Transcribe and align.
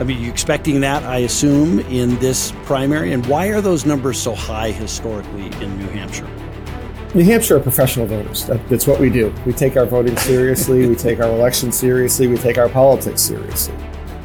I 0.00 0.04
mean, 0.04 0.20
you 0.20 0.28
expecting 0.28 0.80
that, 0.80 1.04
I 1.04 1.18
assume, 1.18 1.78
in 1.78 2.18
this 2.18 2.52
primary? 2.64 3.12
And 3.12 3.24
why 3.26 3.46
are 3.48 3.60
those 3.60 3.86
numbers 3.86 4.20
so 4.20 4.34
high 4.34 4.72
historically 4.72 5.46
in 5.62 5.78
New 5.78 5.86
Hampshire? 5.86 6.28
New 7.14 7.22
Hampshire 7.22 7.58
are 7.58 7.60
professional 7.60 8.04
voters. 8.06 8.44
That, 8.46 8.68
that's 8.68 8.88
what 8.88 8.98
we 8.98 9.08
do. 9.08 9.32
We 9.46 9.52
take 9.52 9.76
our 9.76 9.86
voting 9.86 10.16
seriously. 10.16 10.88
we 10.88 10.96
take 10.96 11.20
our 11.20 11.28
elections 11.28 11.76
seriously. 11.78 12.26
We 12.26 12.36
take 12.36 12.58
our 12.58 12.68
politics 12.68 13.22
seriously. 13.22 13.76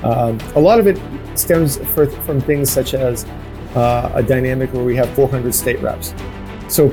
Um, 0.02 0.40
a 0.55 0.60
lot 0.60 0.79
of 0.79 0.88
it 0.88 1.00
stems 1.38 1.77
for, 1.93 2.07
from 2.07 2.41
things 2.41 2.71
such 2.71 2.95
as 2.95 3.25
uh, 3.75 4.11
a 4.15 4.23
dynamic 4.23 4.73
where 4.73 4.83
we 4.83 4.95
have 4.95 5.07
400 5.11 5.54
state 5.54 5.79
reps. 5.81 6.15
So, 6.67 6.89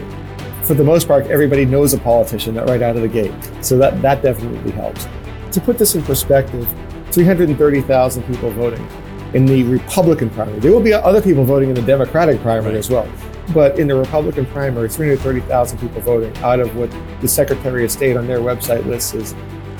for 0.64 0.74
the 0.74 0.84
most 0.84 1.08
part, 1.08 1.26
everybody 1.28 1.64
knows 1.64 1.94
a 1.94 1.98
politician 1.98 2.56
right 2.56 2.82
out 2.82 2.96
of 2.96 3.02
the 3.02 3.08
gate. 3.08 3.32
So 3.62 3.78
that 3.78 4.02
that 4.02 4.20
definitely 4.20 4.72
helps. 4.72 5.06
To 5.52 5.60
put 5.60 5.78
this 5.78 5.94
in 5.94 6.02
perspective, 6.02 6.68
330,000 7.12 8.22
people 8.24 8.50
voting 8.50 8.86
in 9.34 9.46
the 9.46 9.64
Republican 9.64 10.30
primary. 10.30 10.58
There 10.60 10.72
will 10.72 10.80
be 10.80 10.92
other 10.92 11.20
people 11.20 11.44
voting 11.44 11.68
in 11.68 11.74
the 11.74 11.82
Democratic 11.82 12.40
primary 12.40 12.74
right. 12.74 12.78
as 12.78 12.90
well. 12.90 13.08
But 13.54 13.78
in 13.78 13.86
the 13.86 13.94
Republican 13.94 14.46
primary, 14.46 14.88
330,000 14.88 15.78
people 15.78 16.00
voting 16.00 16.36
out 16.38 16.58
of 16.58 16.74
what 16.76 16.90
the 17.20 17.28
Secretary 17.28 17.84
of 17.84 17.90
State 17.90 18.16
on 18.16 18.26
their 18.26 18.40
website 18.40 18.84
lists 18.86 19.14
is 19.14 19.34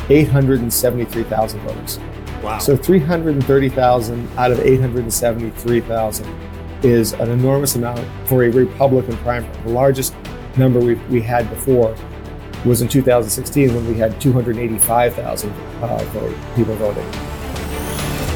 873,000 0.09 1.61
voters. 1.61 1.99
Wow. 2.43 2.59
So 2.59 2.77
330,000 2.77 4.29
out 4.37 4.53
of 4.53 4.61
873,000 4.61 6.27
is 6.83 7.13
an 7.15 7.31
enormous 7.31 7.75
amount 7.75 8.07
for 8.27 8.45
a 8.45 8.51
Republican 8.51 9.17
primary. 9.19 9.53
The 9.63 9.71
largest 9.71 10.15
number 10.57 10.79
we, 10.79 10.95
we 11.11 11.21
had 11.21 11.49
before 11.51 11.97
was 12.67 12.83
in 12.83 12.89
2016 12.89 13.75
when 13.75 13.87
we 13.87 13.95
had 13.95 14.21
285,000 14.21 15.51
uh, 15.51 15.99
vote, 16.07 16.37
people 16.57 16.75
voting. 16.75 17.07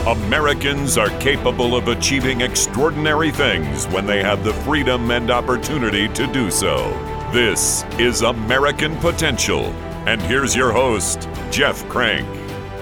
Americans 0.06 0.96
are 0.96 1.10
capable 1.18 1.76
of 1.76 1.88
achieving 1.88 2.40
extraordinary 2.40 3.30
things 3.30 3.86
when 3.88 4.06
they 4.06 4.22
have 4.22 4.44
the 4.44 4.54
freedom 4.54 5.10
and 5.10 5.30
opportunity 5.30 6.08
to 6.08 6.26
do 6.32 6.50
so. 6.50 6.88
This 7.32 7.84
is 7.98 8.22
American 8.22 8.96
Potential. 8.96 9.64
And 10.06 10.22
here's 10.22 10.56
your 10.56 10.72
host, 10.72 11.28
Jeff 11.50 11.86
Crank. 11.88 12.26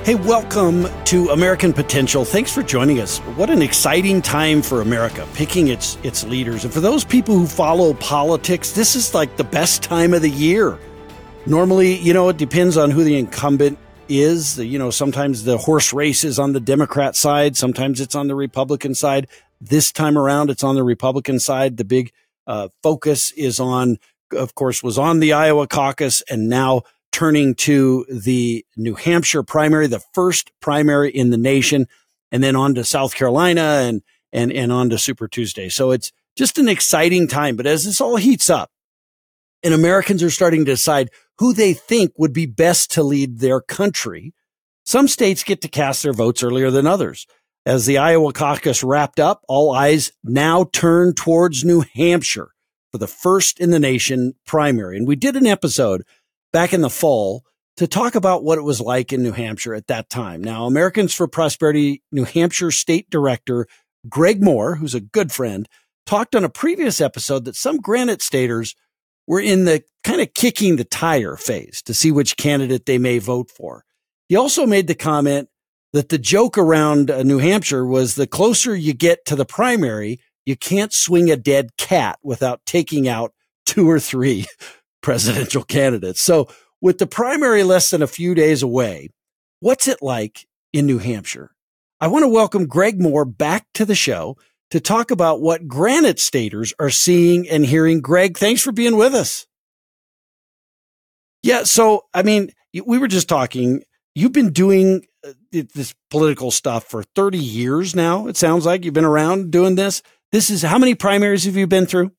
Hey, 0.06 0.14
welcome 0.14 0.86
to 1.04 1.30
American 1.30 1.72
Potential. 1.72 2.24
Thanks 2.24 2.52
for 2.52 2.62
joining 2.62 3.00
us. 3.00 3.18
What 3.36 3.50
an 3.50 3.62
exciting 3.62 4.22
time 4.22 4.62
for 4.62 4.80
America, 4.80 5.26
picking 5.34 5.68
its 5.68 5.98
its 6.02 6.24
leaders. 6.24 6.64
And 6.64 6.72
for 6.72 6.80
those 6.80 7.04
people 7.04 7.36
who 7.36 7.46
follow 7.46 7.94
politics, 7.94 8.72
this 8.72 8.94
is 8.94 9.12
like 9.12 9.36
the 9.36 9.44
best 9.44 9.82
time 9.82 10.14
of 10.14 10.22
the 10.22 10.30
year. 10.30 10.78
Normally, 11.46 11.96
you 11.96 12.12
know, 12.12 12.28
it 12.28 12.36
depends 12.36 12.76
on 12.76 12.90
who 12.90 13.04
the 13.04 13.18
incumbent 13.18 13.78
is. 14.08 14.58
You 14.58 14.78
know, 14.78 14.90
sometimes 14.90 15.44
the 15.44 15.58
horse 15.58 15.92
race 15.92 16.24
is 16.24 16.38
on 16.38 16.52
the 16.52 16.60
Democrat 16.60 17.16
side, 17.16 17.56
sometimes 17.56 18.00
it's 18.00 18.14
on 18.14 18.28
the 18.28 18.34
Republican 18.34 18.94
side. 18.94 19.28
This 19.60 19.90
time 19.90 20.16
around, 20.16 20.50
it's 20.50 20.62
on 20.62 20.74
the 20.74 20.84
Republican 20.84 21.40
side. 21.40 21.76
The 21.76 21.84
big 21.84 22.12
uh, 22.46 22.68
focus 22.82 23.32
is 23.32 23.58
on, 23.58 23.98
of 24.32 24.54
course, 24.54 24.82
was 24.82 24.98
on 24.98 25.20
the 25.20 25.32
Iowa 25.32 25.66
caucus 25.66 26.22
and 26.30 26.48
now 26.48 26.82
turning 27.12 27.54
to 27.54 28.04
the 28.08 28.64
New 28.76 28.94
Hampshire 28.94 29.42
primary, 29.42 29.86
the 29.86 30.02
first 30.12 30.52
primary 30.60 31.10
in 31.10 31.30
the 31.30 31.36
nation, 31.38 31.88
and 32.30 32.42
then 32.42 32.54
on 32.54 32.74
to 32.74 32.84
South 32.84 33.14
Carolina 33.14 33.84
and, 33.86 34.02
and, 34.32 34.52
and 34.52 34.70
on 34.70 34.90
to 34.90 34.98
Super 34.98 35.26
Tuesday. 35.26 35.68
So 35.68 35.90
it's 35.90 36.12
just 36.36 36.58
an 36.58 36.68
exciting 36.68 37.26
time. 37.26 37.56
But 37.56 37.66
as 37.66 37.84
this 37.84 38.00
all 38.00 38.16
heats 38.16 38.48
up 38.48 38.70
and 39.62 39.74
Americans 39.74 40.22
are 40.22 40.30
starting 40.30 40.64
to 40.64 40.72
decide 40.72 41.10
who 41.38 41.52
they 41.52 41.72
think 41.72 42.12
would 42.16 42.32
be 42.32 42.46
best 42.46 42.90
to 42.92 43.02
lead 43.02 43.38
their 43.38 43.60
country. 43.60 44.34
Some 44.84 45.08
states 45.08 45.44
get 45.44 45.60
to 45.62 45.68
cast 45.68 46.02
their 46.02 46.12
votes 46.12 46.42
earlier 46.42 46.70
than 46.70 46.86
others. 46.86 47.26
As 47.66 47.86
the 47.86 47.98
Iowa 47.98 48.32
caucus 48.32 48.82
wrapped 48.82 49.20
up, 49.20 49.42
all 49.46 49.72
eyes 49.72 50.12
now 50.24 50.64
turn 50.72 51.14
towards 51.14 51.64
New 51.64 51.84
Hampshire 51.94 52.50
for 52.90 52.98
the 52.98 53.06
first 53.06 53.60
in 53.60 53.70
the 53.70 53.78
nation 53.78 54.34
primary. 54.46 54.96
And 54.96 55.06
we 55.06 55.16
did 55.16 55.36
an 55.36 55.46
episode 55.46 56.02
back 56.52 56.72
in 56.72 56.80
the 56.80 56.88
fall 56.88 57.44
to 57.76 57.86
talk 57.86 58.14
about 58.14 58.42
what 58.42 58.58
it 58.58 58.62
was 58.62 58.80
like 58.80 59.12
in 59.12 59.22
New 59.22 59.32
Hampshire 59.32 59.74
at 59.74 59.86
that 59.88 60.08
time. 60.08 60.42
Now, 60.42 60.66
Americans 60.66 61.14
for 61.14 61.28
Prosperity 61.28 62.02
New 62.10 62.24
Hampshire 62.24 62.70
State 62.70 63.10
Director 63.10 63.66
Greg 64.08 64.42
Moore, 64.42 64.76
who's 64.76 64.94
a 64.94 65.00
good 65.00 65.30
friend, 65.30 65.68
talked 66.06 66.34
on 66.34 66.44
a 66.44 66.48
previous 66.48 67.00
episode 67.00 67.44
that 67.44 67.54
some 67.54 67.78
Granite 67.78 68.22
Staters 68.22 68.74
we're 69.28 69.42
in 69.42 69.66
the 69.66 69.84
kind 70.02 70.22
of 70.22 70.32
kicking 70.32 70.76
the 70.76 70.84
tire 70.84 71.36
phase 71.36 71.82
to 71.82 71.92
see 71.92 72.10
which 72.10 72.38
candidate 72.38 72.86
they 72.86 72.98
may 72.98 73.18
vote 73.18 73.50
for. 73.50 73.84
He 74.28 74.36
also 74.36 74.66
made 74.66 74.86
the 74.86 74.94
comment 74.94 75.50
that 75.92 76.08
the 76.08 76.18
joke 76.18 76.56
around 76.56 77.10
uh, 77.10 77.22
New 77.22 77.38
Hampshire 77.38 77.84
was 77.84 78.14
the 78.14 78.26
closer 78.26 78.74
you 78.74 78.94
get 78.94 79.26
to 79.26 79.36
the 79.36 79.44
primary, 79.44 80.18
you 80.46 80.56
can't 80.56 80.94
swing 80.94 81.30
a 81.30 81.36
dead 81.36 81.76
cat 81.76 82.18
without 82.22 82.64
taking 82.64 83.06
out 83.06 83.34
two 83.66 83.88
or 83.88 84.00
three 84.00 84.46
presidential 85.02 85.62
candidates. 85.62 86.22
So 86.22 86.48
with 86.80 86.96
the 86.96 87.06
primary 87.06 87.64
less 87.64 87.90
than 87.90 88.02
a 88.02 88.06
few 88.06 88.34
days 88.34 88.62
away, 88.62 89.10
what's 89.60 89.88
it 89.88 89.98
like 90.00 90.46
in 90.72 90.86
New 90.86 90.98
Hampshire? 90.98 91.50
I 92.00 92.06
want 92.08 92.22
to 92.22 92.28
welcome 92.28 92.66
Greg 92.66 93.00
Moore 93.00 93.26
back 93.26 93.66
to 93.74 93.84
the 93.84 93.94
show 93.94 94.38
to 94.70 94.80
talk 94.80 95.10
about 95.10 95.40
what 95.40 95.66
Granite 95.66 96.18
Staters 96.18 96.74
are 96.78 96.90
seeing 96.90 97.48
and 97.48 97.64
hearing. 97.64 98.00
Greg, 98.00 98.36
thanks 98.36 98.62
for 98.62 98.72
being 98.72 98.96
with 98.96 99.14
us. 99.14 99.46
Yeah. 101.42 101.62
So, 101.62 102.04
I 102.12 102.22
mean, 102.22 102.50
we 102.84 102.98
were 102.98 103.08
just 103.08 103.28
talking. 103.28 103.82
You've 104.14 104.32
been 104.32 104.52
doing 104.52 105.06
uh, 105.26 105.32
this 105.52 105.94
political 106.10 106.50
stuff 106.50 106.84
for 106.84 107.02
30 107.02 107.38
years 107.38 107.94
now. 107.94 108.26
It 108.26 108.36
sounds 108.36 108.66
like 108.66 108.84
you've 108.84 108.94
been 108.94 109.04
around 109.04 109.50
doing 109.50 109.76
this. 109.76 110.02
This 110.32 110.50
is 110.50 110.62
how 110.62 110.78
many 110.78 110.94
primaries 110.94 111.44
have 111.44 111.56
you 111.56 111.66
been 111.66 111.86
through? 111.86 112.12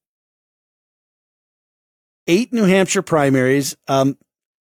Eight 2.28 2.54
New 2.54 2.64
Hampshire 2.64 3.02
primaries. 3.02 3.76
Um, 3.88 4.18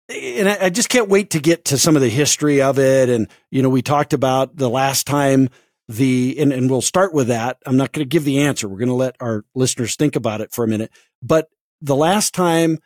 and 0.09 0.49
I, 0.49 0.65
I 0.65 0.69
just 0.69 0.89
can't 0.89 1.09
wait 1.09 1.31
to 1.31 1.39
get 1.39 1.65
to 1.65 1.77
some 1.77 1.95
of 1.95 2.01
the 2.01 2.09
history 2.09 2.61
of 2.61 2.79
it. 2.79 3.09
And, 3.09 3.27
you 3.51 3.61
know, 3.61 3.69
we 3.69 3.81
talked 3.81 4.13
about 4.13 4.55
the 4.55 4.69
last 4.69 5.05
time 5.05 5.49
the 5.87 6.35
and, 6.39 6.51
and 6.51 6.69
we'll 6.69 6.81
start 6.81 7.13
with 7.13 7.27
that. 7.27 7.57
I'm 7.65 7.77
not 7.77 7.91
going 7.93 8.05
to 8.05 8.09
give 8.09 8.25
the 8.25 8.39
answer. 8.39 8.67
We're 8.67 8.77
going 8.77 8.87
to 8.89 8.93
let 8.93 9.15
our 9.19 9.45
listeners 9.55 9.95
think 9.95 10.15
about 10.15 10.41
it 10.41 10.51
for 10.51 10.63
a 10.63 10.67
minute. 10.67 10.91
But 11.21 11.49
the 11.81 11.95
last 11.95 12.33
time 12.33 12.79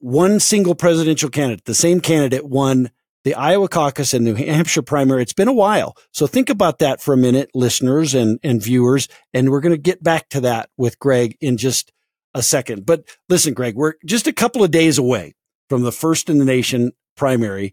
one 0.00 0.40
single 0.40 0.74
presidential 0.74 1.30
candidate, 1.30 1.64
the 1.64 1.74
same 1.74 2.00
candidate 2.00 2.44
won 2.44 2.90
the 3.24 3.34
Iowa 3.34 3.68
caucus 3.68 4.12
and 4.12 4.24
New 4.24 4.34
Hampshire 4.34 4.82
primary. 4.82 5.22
It's 5.22 5.32
been 5.32 5.48
a 5.48 5.52
while. 5.52 5.96
So 6.12 6.26
think 6.26 6.50
about 6.50 6.78
that 6.80 7.00
for 7.00 7.14
a 7.14 7.18
minute, 7.18 7.50
listeners 7.54 8.14
and, 8.14 8.38
and 8.42 8.62
viewers. 8.62 9.08
And 9.32 9.50
we're 9.50 9.60
going 9.60 9.74
to 9.74 9.80
get 9.80 10.02
back 10.02 10.28
to 10.30 10.40
that 10.42 10.68
with 10.76 10.98
Greg 10.98 11.36
in 11.40 11.56
just 11.56 11.90
a 12.34 12.42
second. 12.42 12.84
But 12.84 13.04
listen, 13.28 13.54
Greg, 13.54 13.76
we're 13.76 13.94
just 14.04 14.26
a 14.26 14.32
couple 14.32 14.62
of 14.62 14.70
days 14.70 14.98
away 14.98 15.34
from 15.70 15.82
the 15.82 15.92
first 15.92 16.28
in 16.28 16.38
the 16.38 16.44
nation 16.44 16.92
primary. 17.16 17.72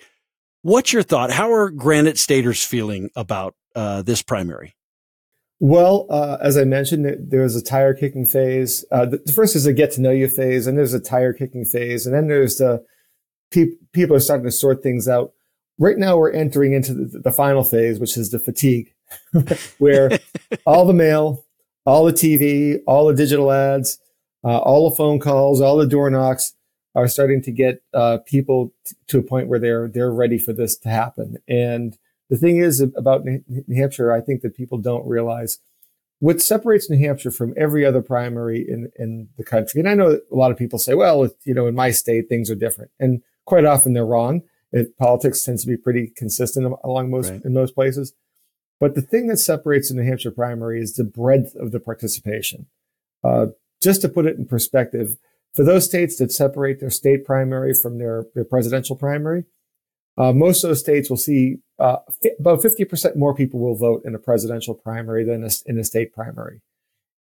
What's 0.62 0.94
your 0.94 1.04
thought? 1.04 1.32
How 1.32 1.52
are 1.52 1.70
Granite 1.70 2.18
Staters 2.18 2.64
feeling 2.64 3.10
about 3.16 3.56
uh, 3.76 4.02
this 4.02 4.22
primary? 4.22 4.76
Well, 5.60 6.08
uh, 6.10 6.38
as 6.42 6.58
I 6.58 6.64
mentioned, 6.64 7.30
there's 7.30 7.56
a 7.56 7.64
tire 7.64 7.94
kicking 7.94 8.26
phase. 8.26 8.84
Uh, 8.92 9.06
the, 9.06 9.22
the, 9.24 9.32
first 9.32 9.56
is 9.56 9.68
a 9.68 9.74
get 9.74 9.92
to 9.92 10.02
know 10.02 10.10
you 10.10 10.28
phase, 10.28 10.66
and 10.66 10.76
there's 10.76 10.96
a 10.96 11.00
tire 11.00 11.34
kicking 11.34 11.66
phase, 11.66 12.08
and 12.08 12.16
then 12.16 12.28
there's 12.28 12.56
the 12.56 12.84
pe- 13.52 13.76
people 13.94 14.16
are 14.16 14.20
starting 14.20 14.46
to 14.46 14.52
sort 14.52 14.82
things 14.82 15.08
out. 15.08 15.34
Right 15.78 16.00
now, 16.00 16.18
we're 16.18 16.32
entering 16.32 16.74
into 16.74 16.96
the, 16.96 17.20
the 17.20 17.32
final 17.32 17.64
phase, 17.64 18.00
which 18.00 18.18
is 18.18 18.32
the 18.32 18.40
fatigue, 18.40 18.92
where 19.78 20.18
all 20.66 20.86
the 20.86 20.94
mail, 20.94 21.46
all 21.86 22.06
the 22.06 22.14
TV, 22.14 22.80
all 22.88 23.06
the 23.06 23.14
digital 23.14 23.52
ads, 23.52 24.00
uh, 24.44 24.58
all 24.58 24.90
the 24.90 24.96
phone 24.96 25.20
calls, 25.20 25.62
all 25.62 25.78
the 25.78 25.86
door 25.86 26.10
knocks 26.10 26.56
are 26.96 27.08
starting 27.08 27.42
to 27.44 27.52
get 27.52 27.84
uh, 27.94 28.18
people 28.26 28.74
t- 28.86 28.96
to 29.10 29.20
a 29.20 29.24
point 29.24 29.48
where 29.48 29.60
they're 29.60 29.88
they're 29.88 30.12
ready 30.12 30.40
for 30.40 30.54
this 30.54 30.76
to 30.78 30.90
happen, 30.90 31.38
and 31.48 32.00
the 32.32 32.38
thing 32.38 32.60
is 32.60 32.80
about 32.80 33.26
New 33.26 33.44
Hampshire, 33.76 34.12
I 34.12 34.22
think 34.22 34.42
that 34.42 34.56
people 34.56 34.78
don't 34.78 35.06
realize 35.06 35.60
what 36.20 36.42
separates 36.42 36.90
New 36.90 36.98
Hampshire 36.98 37.30
from 37.30 37.54
every 37.58 37.86
other 37.86 38.02
primary 38.02 38.66
in, 38.66 38.90
in 38.96 39.28
the 39.38 39.44
country. 39.44 39.82
And 39.82 39.90
I 39.90 39.96
know 39.96 40.12
a 40.32 40.36
lot 40.36 40.50
of 40.50 40.58
people 40.58 40.80
say, 40.80 40.94
well, 40.94 41.30
you 41.44 41.54
know, 41.54 41.68
in 41.68 41.76
my 41.76 41.92
state, 41.92 42.30
things 42.30 42.50
are 42.50 42.56
different. 42.56 42.92
And 43.02 43.22
quite 43.46 43.66
often 43.66 43.92
they're 43.92 44.06
wrong. 44.06 44.44
It, 44.72 44.98
politics 44.98 45.44
tends 45.44 45.64
to 45.64 45.68
be 45.68 45.76
pretty 45.76 46.14
consistent 46.16 46.74
along 46.86 47.12
most, 47.12 47.32
right. 47.32 47.42
in 47.44 47.54
most 47.54 47.76
places. 47.76 48.14
But 48.80 48.96
the 48.96 49.02
thing 49.02 49.28
that 49.28 49.38
separates 49.38 49.90
the 49.90 49.96
New 49.96 50.08
Hampshire 50.08 50.32
primary 50.32 50.80
is 50.80 50.96
the 50.96 51.04
breadth 51.04 51.54
of 51.56 51.74
the 51.74 51.82
participation. 51.82 52.68
Uh, 53.26 53.48
just 53.84 54.02
to 54.04 54.10
put 54.10 54.26
it 54.26 54.38
in 54.38 54.46
perspective, 54.46 55.18
for 55.54 55.66
those 55.66 55.84
states 55.84 56.16
that 56.16 56.32
separate 56.32 56.80
their 56.80 56.90
state 56.90 57.26
primary 57.26 57.74
from 57.74 57.98
their, 57.98 58.28
their 58.36 58.46
presidential 58.46 58.96
primary, 58.96 59.44
uh, 60.18 60.34
most 60.34 60.64
of 60.64 60.70
those 60.70 60.80
states 60.80 61.10
will 61.10 61.18
see 61.18 61.58
uh, 61.80 61.98
about 62.40 62.62
50% 62.62 63.16
more 63.16 63.34
people 63.34 63.60
will 63.60 63.76
vote 63.76 64.04
in 64.06 64.14
a 64.14 64.20
presidential 64.20 64.74
primary 64.74 65.24
than 65.24 65.44
a, 65.44 65.50
in 65.66 65.78
a 65.80 65.84
state 65.84 66.14
primary. 66.14 66.62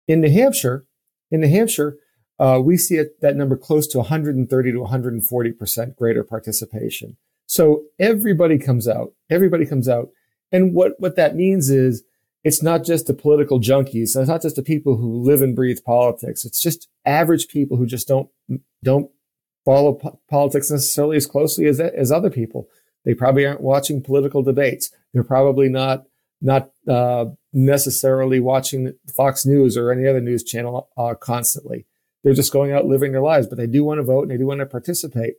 In 0.08 0.22
New 0.22 0.32
Hampshire, 0.32 0.86
in 1.32 1.42
New 1.42 1.50
Hampshire, 1.50 1.98
uh, 2.40 2.60
we 2.64 2.78
see 2.78 3.02
that 3.22 3.36
number 3.36 3.58
close 3.58 3.86
to 3.88 4.00
130 4.00 4.72
to 4.72 4.80
140% 4.80 5.96
greater 5.96 6.24
participation. 6.24 7.18
So 7.46 7.84
everybody 8.00 8.58
comes 8.58 8.88
out, 8.88 9.14
everybody 9.30 9.66
comes 9.66 9.88
out. 9.90 10.10
And 10.52 10.74
what, 10.74 10.94
what 11.00 11.16
that 11.16 11.36
means 11.36 11.70
is 11.70 12.04
it's 12.44 12.64
not 12.64 12.86
just 12.86 13.08
the 13.08 13.14
political 13.14 13.60
junkies. 13.60 14.16
It's 14.16 14.30
not 14.30 14.42
just 14.42 14.56
the 14.56 14.64
people 14.64 14.96
who 14.96 15.22
live 15.22 15.42
and 15.42 15.56
breathe 15.56 15.80
politics. 15.86 16.46
It's 16.46 16.62
just 16.62 16.88
average 17.06 17.48
people 17.48 17.78
who 17.78 17.86
just 17.86 18.08
don't 18.08 18.30
don't 18.84 19.12
follow 19.66 19.94
po- 19.94 20.20
politics 20.30 20.72
necessarily 20.72 21.18
as 21.18 21.26
closely 21.26 21.66
as 21.66 21.80
as 21.80 22.12
other 22.12 22.30
people. 22.30 22.68
They 23.06 23.14
probably 23.14 23.46
aren't 23.46 23.62
watching 23.62 24.02
political 24.02 24.44
debates. 24.44 24.92
They're 25.14 25.24
probably 25.24 25.70
not 25.70 26.06
not 26.42 26.72
uh, 26.88 27.26
necessarily 27.52 28.40
watching 28.40 28.94
Fox 29.14 29.46
News 29.46 29.76
or 29.76 29.92
any 29.92 30.08
other 30.08 30.22
news 30.22 30.44
channel 30.44 30.90
uh, 30.98 31.14
constantly. 31.16 31.86
They're 32.24 32.34
just 32.34 32.54
going 32.54 32.72
out 32.72 32.86
living 32.86 33.12
their 33.12 33.22
lives, 33.22 33.48
but 33.48 33.58
they 33.58 33.68
do 33.68 33.84
want 33.84 34.00
to 34.00 34.04
vote 34.04 34.24
and 34.24 34.32
they 34.32 34.38
do 34.38 34.48
want 34.48 34.60
to 34.62 34.66
participate. 34.66 35.36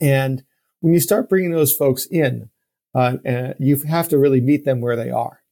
And 0.00 0.44
when 0.80 0.94
you 0.94 1.00
start 1.00 1.28
bringing 1.28 1.52
those 1.52 1.74
folks 1.74 2.06
in, 2.06 2.50
uh, 2.94 3.18
you 3.58 3.76
have 3.88 4.08
to 4.08 4.18
really 4.18 4.40
meet 4.40 4.64
them 4.64 4.80
where 4.80 4.96
they 4.96 5.10
are. 5.10 5.42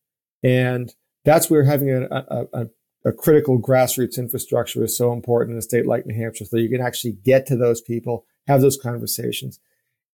And 0.42 0.92
that's 1.24 1.50
where 1.50 1.64
having 1.64 1.90
a, 1.90 2.02
a, 2.10 2.46
a, 2.52 2.66
a, 3.04 3.12
critical 3.12 3.60
grassroots 3.60 4.18
infrastructure 4.18 4.84
is 4.84 4.96
so 4.96 5.12
important 5.12 5.52
in 5.52 5.58
a 5.58 5.62
state 5.62 5.86
like 5.86 6.06
New 6.06 6.14
Hampshire, 6.14 6.44
so 6.44 6.56
you 6.56 6.68
can 6.68 6.80
actually 6.80 7.12
get 7.12 7.46
to 7.46 7.56
those 7.56 7.80
people, 7.80 8.24
have 8.46 8.60
those 8.60 8.76
conversations. 8.76 9.60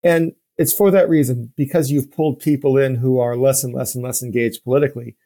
And 0.02 0.32
it's 0.56 0.72
for 0.72 0.90
that 0.90 1.08
reason, 1.08 1.52
because 1.56 1.90
you've 1.90 2.12
pulled 2.12 2.38
people 2.40 2.76
in 2.76 2.96
who 2.96 3.18
are 3.18 3.36
less 3.36 3.64
and 3.64 3.74
less 3.74 3.94
and 3.94 4.04
less 4.04 4.22
engaged 4.22 4.64
politically. 4.64 5.16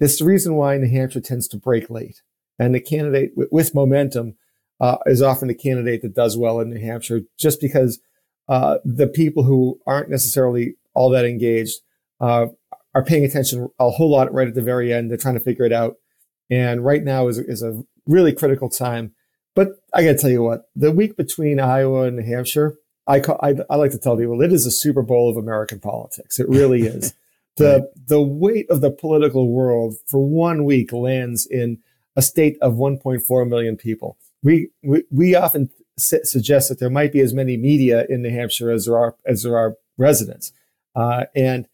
This 0.00 0.14
is 0.14 0.18
the 0.18 0.24
reason 0.24 0.54
why 0.54 0.76
New 0.76 0.90
Hampshire 0.90 1.20
tends 1.20 1.46
to 1.48 1.56
break 1.56 1.90
late. 1.90 2.22
And 2.58 2.74
the 2.74 2.80
candidate 2.80 3.32
with, 3.36 3.74
momentum 3.74 4.36
uh, 4.80 4.98
is 5.06 5.22
often 5.22 5.48
the 5.48 5.54
candidate 5.54 6.02
that 6.02 6.14
does 6.14 6.36
well 6.36 6.60
in 6.60 6.70
New 6.70 6.80
Hampshire 6.80 7.20
just 7.38 7.60
because 7.60 8.00
uh, 8.48 8.78
the 8.84 9.06
people 9.06 9.44
who 9.44 9.80
aren't 9.86 10.10
necessarily 10.10 10.74
all 10.94 11.10
that 11.10 11.24
engaged 11.24 11.80
uh, 12.20 12.46
are 12.94 13.04
paying 13.04 13.24
attention 13.24 13.68
a 13.78 13.90
whole 13.90 14.10
lot 14.10 14.32
right 14.32 14.48
at 14.48 14.54
the 14.54 14.62
very 14.62 14.92
end. 14.92 15.10
They're 15.10 15.18
trying 15.18 15.34
to 15.34 15.40
figure 15.40 15.64
it 15.64 15.72
out. 15.72 15.96
And 16.50 16.84
right 16.84 17.02
now 17.02 17.28
is, 17.28 17.38
is 17.38 17.62
a 17.62 17.82
really 18.06 18.32
critical 18.32 18.68
time. 18.68 19.14
But 19.54 19.68
I 19.94 20.02
got 20.02 20.12
to 20.12 20.18
tell 20.18 20.30
you 20.30 20.42
what, 20.42 20.64
the 20.74 20.90
week 20.90 21.16
between 21.16 21.60
Iowa 21.60 22.02
and 22.02 22.16
New 22.16 22.24
Hampshire, 22.24 22.74
I, 23.06 23.20
call, 23.20 23.38
I, 23.42 23.54
I 23.68 23.76
like 23.76 23.90
to 23.92 23.98
tell 23.98 24.16
people 24.16 24.40
it 24.42 24.52
is 24.52 24.66
a 24.66 24.70
Super 24.70 25.02
Bowl 25.02 25.28
of 25.28 25.36
American 25.36 25.80
politics. 25.80 26.38
It 26.38 26.48
really 26.48 26.82
is. 26.82 27.14
the 27.56 27.80
right. 27.80 28.06
the 28.08 28.22
weight 28.22 28.70
of 28.70 28.80
the 28.80 28.90
political 28.90 29.50
world 29.50 29.94
for 30.06 30.24
one 30.24 30.64
week 30.64 30.92
lands 30.92 31.46
in 31.46 31.78
a 32.16 32.22
state 32.22 32.56
of 32.60 32.74
1.4 32.74 33.48
million 33.48 33.76
people. 33.76 34.16
We 34.42 34.70
we, 34.82 35.04
we 35.10 35.34
often 35.34 35.70
suggest 35.98 36.68
that 36.68 36.78
there 36.78 36.90
might 36.90 37.12
be 37.12 37.20
as 37.20 37.34
many 37.34 37.56
media 37.56 38.06
in 38.08 38.22
New 38.22 38.30
Hampshire 38.30 38.70
as 38.70 38.86
there 38.86 38.96
are 38.96 39.16
as 39.26 39.42
there 39.42 39.56
are 39.56 39.76
residents, 39.98 40.52
uh, 40.94 41.24
and 41.34 41.68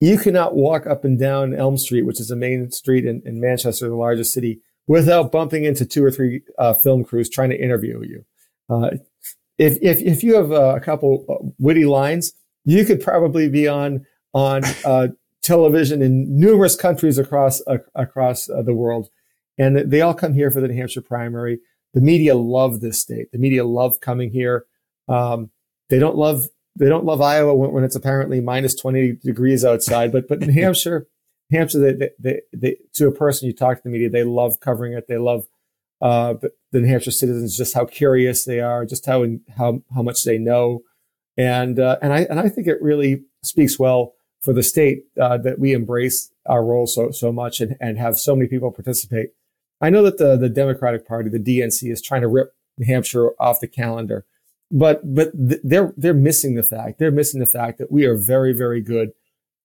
you 0.00 0.18
cannot 0.18 0.54
walk 0.54 0.86
up 0.86 1.04
and 1.04 1.18
down 1.18 1.54
Elm 1.54 1.76
Street, 1.76 2.02
which 2.02 2.20
is 2.20 2.28
the 2.28 2.36
main 2.36 2.70
street 2.70 3.04
in, 3.04 3.22
in 3.24 3.40
Manchester, 3.40 3.88
the 3.88 3.94
largest 3.94 4.32
city, 4.32 4.60
without 4.86 5.32
bumping 5.32 5.64
into 5.64 5.86
two 5.86 6.04
or 6.04 6.10
three 6.10 6.42
uh, 6.58 6.74
film 6.74 7.04
crews 7.04 7.28
trying 7.28 7.50
to 7.50 7.60
interview 7.60 8.02
you. 8.02 8.24
Uh, 8.68 8.90
if, 9.58 9.78
if, 9.82 10.00
if 10.00 10.22
you 10.22 10.34
have 10.34 10.50
a 10.50 10.80
couple 10.80 11.24
uh, 11.28 11.46
witty 11.58 11.84
lines, 11.84 12.32
you 12.64 12.84
could 12.84 13.00
probably 13.00 13.48
be 13.48 13.68
on 13.68 14.06
on 14.32 14.62
uh, 14.84 15.08
television 15.42 16.02
in 16.02 16.38
numerous 16.38 16.74
countries 16.74 17.18
across 17.18 17.62
uh, 17.66 17.78
across 17.94 18.48
uh, 18.48 18.62
the 18.62 18.74
world, 18.74 19.10
and 19.58 19.90
they 19.90 20.00
all 20.00 20.14
come 20.14 20.34
here 20.34 20.50
for 20.50 20.60
the 20.60 20.68
New 20.68 20.74
Hampshire 20.74 21.02
primary. 21.02 21.60
The 21.92 22.00
media 22.00 22.34
love 22.34 22.80
this 22.80 23.00
state. 23.00 23.30
The 23.32 23.38
media 23.38 23.64
love 23.64 24.00
coming 24.00 24.30
here. 24.30 24.64
Um, 25.08 25.50
they 25.90 25.98
don't 25.98 26.16
love 26.16 26.48
they 26.76 26.88
don't 26.88 27.04
love 27.04 27.20
Iowa 27.20 27.54
when, 27.54 27.72
when, 27.72 27.84
it's 27.84 27.96
apparently 27.96 28.40
minus 28.40 28.74
20 28.74 29.12
degrees 29.24 29.64
outside, 29.64 30.10
but, 30.10 30.28
but 30.28 30.40
New 30.40 30.52
Hampshire, 30.60 31.06
Hampshire, 31.50 31.78
they, 31.78 32.10
they, 32.18 32.40
they, 32.52 32.76
to 32.94 33.06
a 33.06 33.12
person 33.12 33.46
you 33.46 33.52
talk 33.52 33.76
to 33.76 33.82
the 33.84 33.90
media, 33.90 34.10
they 34.10 34.24
love 34.24 34.60
covering 34.60 34.92
it. 34.94 35.06
They 35.06 35.18
love, 35.18 35.46
uh, 36.00 36.34
the 36.74 36.80
New 36.80 36.88
Hampshire 36.88 37.12
citizens, 37.12 37.56
just 37.56 37.74
how 37.74 37.84
curious 37.84 38.44
they 38.44 38.60
are, 38.60 38.84
just 38.84 39.06
how, 39.06 39.24
how, 39.56 39.80
how 39.94 40.02
much 40.02 40.24
they 40.24 40.38
know. 40.38 40.80
And, 41.36 41.78
uh, 41.78 41.98
and 42.02 42.12
I, 42.12 42.26
and 42.28 42.40
I 42.40 42.48
think 42.48 42.66
it 42.66 42.82
really 42.82 43.22
speaks 43.42 43.78
well 43.78 44.14
for 44.42 44.52
the 44.52 44.62
state, 44.62 45.04
uh, 45.20 45.38
that 45.38 45.60
we 45.60 45.72
embrace 45.72 46.32
our 46.46 46.64
role 46.64 46.86
so, 46.86 47.12
so 47.12 47.32
much 47.32 47.60
and, 47.60 47.76
and 47.80 47.96
have 47.96 48.18
so 48.18 48.34
many 48.34 48.48
people 48.48 48.72
participate. 48.72 49.30
I 49.80 49.88
know 49.88 50.02
that 50.02 50.18
the, 50.18 50.36
the 50.36 50.48
Democratic 50.48 51.06
Party, 51.06 51.30
the 51.30 51.38
DNC 51.38 51.90
is 51.92 52.02
trying 52.02 52.22
to 52.22 52.28
rip 52.28 52.52
New 52.76 52.86
Hampshire 52.86 53.30
off 53.40 53.60
the 53.60 53.68
calendar 53.68 54.26
but 54.70 55.14
but 55.14 55.30
they're 55.34 55.92
they're 55.96 56.14
missing 56.14 56.54
the 56.54 56.62
fact 56.62 56.98
they're 56.98 57.10
missing 57.10 57.38
the 57.38 57.46
fact 57.46 57.76
that 57.78 57.92
we 57.92 58.06
are 58.06 58.16
very 58.16 58.54
very 58.54 58.80
good 58.80 59.10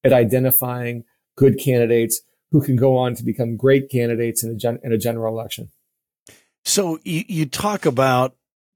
at 0.04 0.12
identifying 0.12 1.06
good 1.38 1.58
candidates 1.58 2.22
who 2.52 2.62
can 2.62 2.76
go 2.76 2.98
on 2.98 3.16
to 3.16 3.24
become 3.24 3.56
great 3.56 3.90
candidates 3.90 4.44
in 4.44 4.52
a 4.52 4.56
gen, 4.56 4.80
in 4.84 4.92
a 4.92 4.98
general 4.98 5.34
election. 5.34 5.70
So 6.70 7.00
you, 7.04 7.24
you 7.28 7.46
talk 7.46 7.86
about 7.86 8.36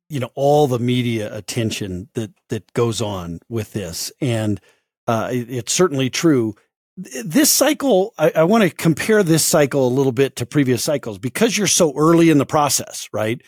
you 0.09 0.19
know 0.19 0.29
all 0.35 0.67
the 0.67 0.79
media 0.79 1.35
attention 1.35 2.09
that 2.13 2.31
that 2.49 2.71
goes 2.73 3.01
on 3.01 3.39
with 3.49 3.73
this, 3.73 4.11
and 4.19 4.59
uh, 5.07 5.29
it, 5.31 5.49
it's 5.49 5.73
certainly 5.73 6.09
true. 6.09 6.55
This 6.95 7.49
cycle, 7.49 8.13
I, 8.19 8.31
I 8.35 8.43
want 8.43 8.63
to 8.63 8.69
compare 8.69 9.23
this 9.23 9.43
cycle 9.43 9.87
a 9.87 9.89
little 9.89 10.11
bit 10.11 10.35
to 10.35 10.45
previous 10.45 10.83
cycles 10.83 11.17
because 11.17 11.57
you're 11.57 11.65
so 11.65 11.91
early 11.97 12.29
in 12.29 12.37
the 12.37 12.45
process, 12.45 13.09
right? 13.11 13.41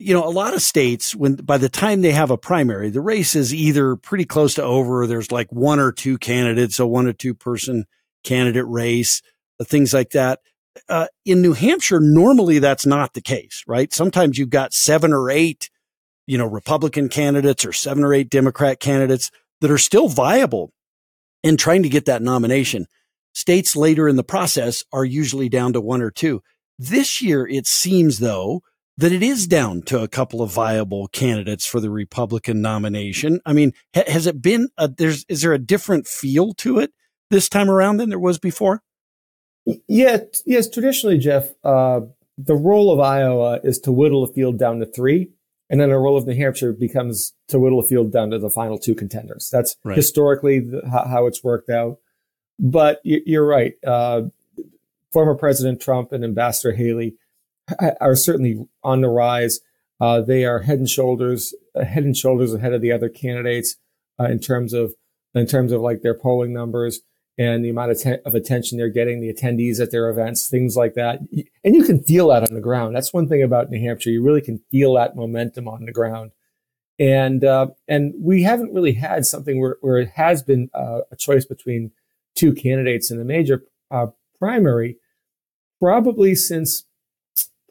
you 0.00 0.14
know, 0.14 0.26
a 0.26 0.30
lot 0.30 0.54
of 0.54 0.62
states, 0.62 1.14
when 1.14 1.34
by 1.34 1.58
the 1.58 1.68
time 1.68 2.00
they 2.00 2.12
have 2.12 2.30
a 2.30 2.38
primary, 2.38 2.88
the 2.88 3.02
race 3.02 3.36
is 3.36 3.52
either 3.52 3.96
pretty 3.96 4.24
close 4.24 4.54
to 4.54 4.62
over, 4.62 5.06
there's 5.06 5.30
like 5.30 5.52
one 5.52 5.78
or 5.78 5.92
two 5.92 6.16
candidates, 6.16 6.80
a 6.80 6.86
one 6.86 7.06
or 7.06 7.12
two 7.12 7.34
person 7.34 7.84
candidate 8.24 8.66
race, 8.66 9.20
uh, 9.60 9.64
things 9.64 9.92
like 9.92 10.10
that. 10.10 10.40
Uh, 10.88 11.06
in 11.24 11.42
New 11.42 11.52
Hampshire, 11.52 12.00
normally 12.00 12.58
that's 12.58 12.86
not 12.86 13.14
the 13.14 13.20
case, 13.20 13.62
right? 13.66 13.92
Sometimes 13.92 14.38
you've 14.38 14.50
got 14.50 14.72
seven 14.72 15.12
or 15.12 15.30
eight, 15.30 15.70
you 16.26 16.38
know, 16.38 16.46
Republican 16.46 17.08
candidates 17.08 17.64
or 17.64 17.72
seven 17.72 18.04
or 18.04 18.14
eight 18.14 18.30
Democrat 18.30 18.80
candidates 18.80 19.30
that 19.60 19.70
are 19.70 19.78
still 19.78 20.08
viable 20.08 20.72
in 21.42 21.56
trying 21.56 21.82
to 21.82 21.88
get 21.88 22.06
that 22.06 22.22
nomination. 22.22 22.86
States 23.32 23.76
later 23.76 24.08
in 24.08 24.16
the 24.16 24.24
process 24.24 24.84
are 24.92 25.04
usually 25.04 25.48
down 25.48 25.72
to 25.72 25.80
one 25.80 26.02
or 26.02 26.10
two. 26.10 26.42
This 26.78 27.22
year, 27.22 27.46
it 27.46 27.66
seems 27.66 28.18
though, 28.18 28.62
that 28.96 29.12
it 29.12 29.22
is 29.22 29.46
down 29.46 29.80
to 29.82 30.02
a 30.02 30.08
couple 30.08 30.42
of 30.42 30.50
viable 30.50 31.08
candidates 31.08 31.64
for 31.64 31.80
the 31.80 31.90
Republican 31.90 32.60
nomination. 32.60 33.40
I 33.46 33.52
mean, 33.52 33.72
ha- 33.94 34.04
has 34.06 34.26
it 34.26 34.42
been 34.42 34.68
a, 34.76 34.88
there's, 34.88 35.24
is 35.28 35.42
there 35.42 35.52
a 35.52 35.58
different 35.58 36.06
feel 36.06 36.52
to 36.54 36.78
it 36.80 36.92
this 37.30 37.48
time 37.48 37.70
around 37.70 37.96
than 37.96 38.10
there 38.10 38.18
was 38.18 38.38
before? 38.38 38.82
Yeah. 39.88 40.18
Yes. 40.46 40.68
Traditionally, 40.68 41.18
Jeff, 41.18 41.50
uh, 41.64 42.00
the 42.38 42.56
role 42.56 42.92
of 42.92 43.00
Iowa 43.00 43.60
is 43.62 43.78
to 43.80 43.92
whittle 43.92 44.24
a 44.24 44.32
field 44.32 44.58
down 44.58 44.80
to 44.80 44.86
three. 44.86 45.30
And 45.68 45.80
then 45.80 45.90
the 45.90 45.98
role 45.98 46.16
of 46.16 46.26
New 46.26 46.34
Hampshire 46.34 46.72
becomes 46.72 47.32
to 47.48 47.60
whittle 47.60 47.78
a 47.78 47.86
field 47.86 48.12
down 48.12 48.30
to 48.30 48.38
the 48.38 48.50
final 48.50 48.76
two 48.76 48.94
contenders. 48.94 49.48
That's 49.52 49.76
right. 49.84 49.96
historically 49.96 50.58
the, 50.58 50.82
how, 50.90 51.26
it's 51.26 51.44
worked 51.44 51.70
out. 51.70 51.98
But 52.58 53.00
you, 53.04 53.40
are 53.40 53.46
right. 53.46 53.74
Uh, 53.86 54.22
former 55.12 55.36
President 55.36 55.80
Trump 55.80 56.10
and 56.12 56.24
Ambassador 56.24 56.74
Haley 56.74 57.14
are 58.00 58.16
certainly 58.16 58.66
on 58.82 59.00
the 59.00 59.08
rise. 59.08 59.60
Uh, 60.00 60.20
they 60.20 60.44
are 60.44 60.60
head 60.60 60.78
and 60.78 60.88
shoulders, 60.88 61.54
head 61.76 62.04
and 62.04 62.16
shoulders 62.16 62.52
ahead 62.52 62.72
of 62.72 62.80
the 62.80 62.90
other 62.90 63.08
candidates 63.08 63.76
uh, 64.18 64.24
in 64.24 64.40
terms 64.40 64.72
of 64.72 64.94
in 65.34 65.46
terms 65.46 65.70
of 65.70 65.80
like 65.80 66.02
their 66.02 66.14
polling 66.14 66.52
numbers 66.52 67.00
and 67.40 67.64
the 67.64 67.70
amount 67.70 67.90
of, 67.90 67.98
te- 67.98 68.18
of 68.26 68.34
attention 68.34 68.76
they're 68.76 68.90
getting, 68.90 69.18
the 69.18 69.32
attendees 69.32 69.80
at 69.80 69.90
their 69.90 70.10
events, 70.10 70.46
things 70.46 70.76
like 70.76 70.92
that. 70.92 71.20
And 71.64 71.74
you 71.74 71.84
can 71.84 72.02
feel 72.02 72.28
that 72.28 72.42
on 72.42 72.54
the 72.54 72.60
ground. 72.60 72.94
That's 72.94 73.14
one 73.14 73.30
thing 73.30 73.42
about 73.42 73.70
New 73.70 73.80
Hampshire. 73.80 74.10
You 74.10 74.22
really 74.22 74.42
can 74.42 74.60
feel 74.70 74.92
that 74.96 75.16
momentum 75.16 75.66
on 75.66 75.86
the 75.86 75.92
ground. 75.92 76.32
And 76.98 77.42
uh, 77.42 77.68
and 77.88 78.12
we 78.20 78.42
haven't 78.42 78.74
really 78.74 78.92
had 78.92 79.24
something 79.24 79.58
where, 79.58 79.78
where 79.80 79.96
it 79.96 80.10
has 80.16 80.42
been 80.42 80.68
uh, 80.74 81.00
a 81.10 81.16
choice 81.16 81.46
between 81.46 81.92
two 82.34 82.52
candidates 82.52 83.10
in 83.10 83.18
a 83.18 83.24
major 83.24 83.64
uh, 83.90 84.08
primary, 84.38 84.98
probably 85.80 86.34
since 86.34 86.84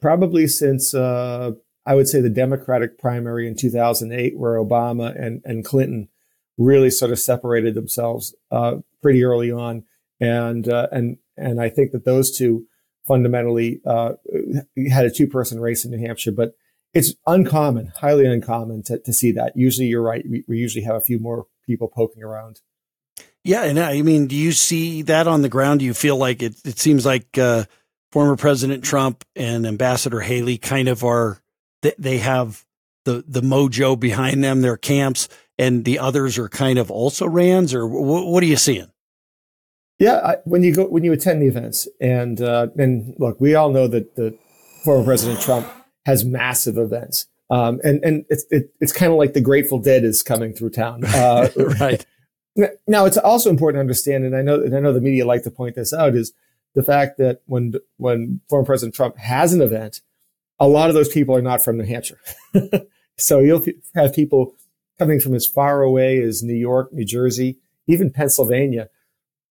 probably 0.02 0.48
since 0.48 0.94
uh, 0.94 1.52
I 1.86 1.94
would 1.94 2.08
say 2.08 2.20
the 2.20 2.28
Democratic 2.28 2.98
primary 2.98 3.46
in 3.46 3.54
2008, 3.54 4.36
where 4.36 4.54
Obama 4.54 5.14
and, 5.16 5.42
and 5.44 5.64
Clinton 5.64 6.08
really 6.60 6.90
sort 6.90 7.10
of 7.10 7.18
separated 7.18 7.74
themselves 7.74 8.34
uh, 8.52 8.76
pretty 9.02 9.24
early 9.24 9.50
on, 9.50 9.84
and 10.20 10.68
uh, 10.68 10.86
and 10.92 11.16
and 11.36 11.60
I 11.60 11.70
think 11.70 11.92
that 11.92 12.04
those 12.04 12.36
two 12.36 12.66
fundamentally 13.08 13.80
uh, 13.84 14.12
had 14.90 15.06
a 15.06 15.10
two 15.10 15.26
person 15.26 15.58
race 15.58 15.84
in 15.84 15.90
New 15.90 16.06
Hampshire, 16.06 16.32
but 16.32 16.54
it's 16.92 17.14
uncommon, 17.26 17.92
highly 17.96 18.26
uncommon 18.26 18.82
to, 18.84 18.98
to 18.98 19.12
see 19.12 19.32
that. 19.32 19.56
Usually, 19.56 19.86
you're 19.86 20.02
right. 20.02 20.24
We, 20.28 20.44
we 20.46 20.58
usually 20.58 20.84
have 20.84 20.96
a 20.96 21.00
few 21.00 21.18
more 21.18 21.46
people 21.66 21.88
poking 21.88 22.22
around. 22.22 22.60
Yeah, 23.42 23.64
and 23.64 23.78
I 23.80 24.02
mean, 24.02 24.26
do 24.26 24.36
you 24.36 24.52
see 24.52 25.02
that 25.02 25.26
on 25.26 25.40
the 25.40 25.48
ground? 25.48 25.80
Do 25.80 25.86
you 25.86 25.94
feel 25.94 26.16
like 26.16 26.42
it? 26.42 26.54
It 26.64 26.78
seems 26.78 27.06
like 27.06 27.38
uh, 27.38 27.64
former 28.12 28.36
President 28.36 28.84
Trump 28.84 29.24
and 29.34 29.66
Ambassador 29.66 30.20
Haley 30.20 30.58
kind 30.58 30.88
of 30.88 31.04
are 31.04 31.40
they 31.96 32.18
have 32.18 32.66
the 33.06 33.24
the 33.26 33.40
mojo 33.40 33.98
behind 33.98 34.44
them, 34.44 34.60
their 34.60 34.76
camps, 34.76 35.28
and 35.60 35.84
the 35.84 35.98
others 35.98 36.38
are 36.38 36.48
kind 36.48 36.78
of 36.78 36.90
also 36.90 37.28
Rands, 37.28 37.74
or 37.74 37.86
what, 37.86 38.26
what 38.26 38.42
are 38.42 38.46
you 38.46 38.56
seeing? 38.56 38.90
Yeah, 39.98 40.20
I, 40.24 40.36
when 40.44 40.62
you 40.62 40.74
go 40.74 40.86
when 40.86 41.04
you 41.04 41.12
attend 41.12 41.42
the 41.42 41.46
events, 41.46 41.86
and 42.00 42.40
uh, 42.40 42.68
and 42.78 43.14
look, 43.18 43.38
we 43.38 43.54
all 43.54 43.70
know 43.70 43.86
that 43.86 44.16
the 44.16 44.36
former 44.82 45.04
President 45.04 45.38
Trump 45.42 45.68
has 46.06 46.24
massive 46.24 46.78
events, 46.78 47.26
um, 47.50 47.78
and 47.84 48.02
and 48.02 48.24
it's 48.30 48.46
it, 48.50 48.72
it's 48.80 48.92
kind 48.92 49.12
of 49.12 49.18
like 49.18 49.34
the 49.34 49.42
Grateful 49.42 49.78
Dead 49.78 50.02
is 50.02 50.22
coming 50.22 50.54
through 50.54 50.70
town, 50.70 51.04
uh, 51.06 51.48
right? 51.78 52.06
Now, 52.88 53.04
it's 53.04 53.18
also 53.18 53.50
important 53.50 53.76
to 53.76 53.80
understand, 53.80 54.24
and 54.24 54.34
I 54.34 54.40
know 54.40 54.54
and 54.54 54.74
I 54.74 54.80
know 54.80 54.94
the 54.94 55.00
media 55.02 55.26
like 55.26 55.42
to 55.42 55.50
point 55.50 55.74
this 55.74 55.92
out, 55.92 56.14
is 56.14 56.32
the 56.74 56.82
fact 56.82 57.18
that 57.18 57.42
when 57.44 57.74
when 57.98 58.40
former 58.48 58.64
President 58.64 58.94
Trump 58.94 59.18
has 59.18 59.52
an 59.52 59.60
event, 59.60 60.00
a 60.58 60.66
lot 60.66 60.88
of 60.88 60.94
those 60.94 61.10
people 61.10 61.36
are 61.36 61.42
not 61.42 61.60
from 61.60 61.76
New 61.76 61.84
Hampshire, 61.84 62.20
so 63.18 63.40
you'll 63.40 63.62
have 63.94 64.14
people 64.14 64.54
coming 65.00 65.18
from 65.18 65.34
as 65.34 65.46
far 65.46 65.82
away 65.82 66.22
as 66.22 66.42
New 66.42 66.54
York, 66.54 66.92
New 66.92 67.04
Jersey, 67.04 67.58
even 67.88 68.12
Pennsylvania 68.12 68.88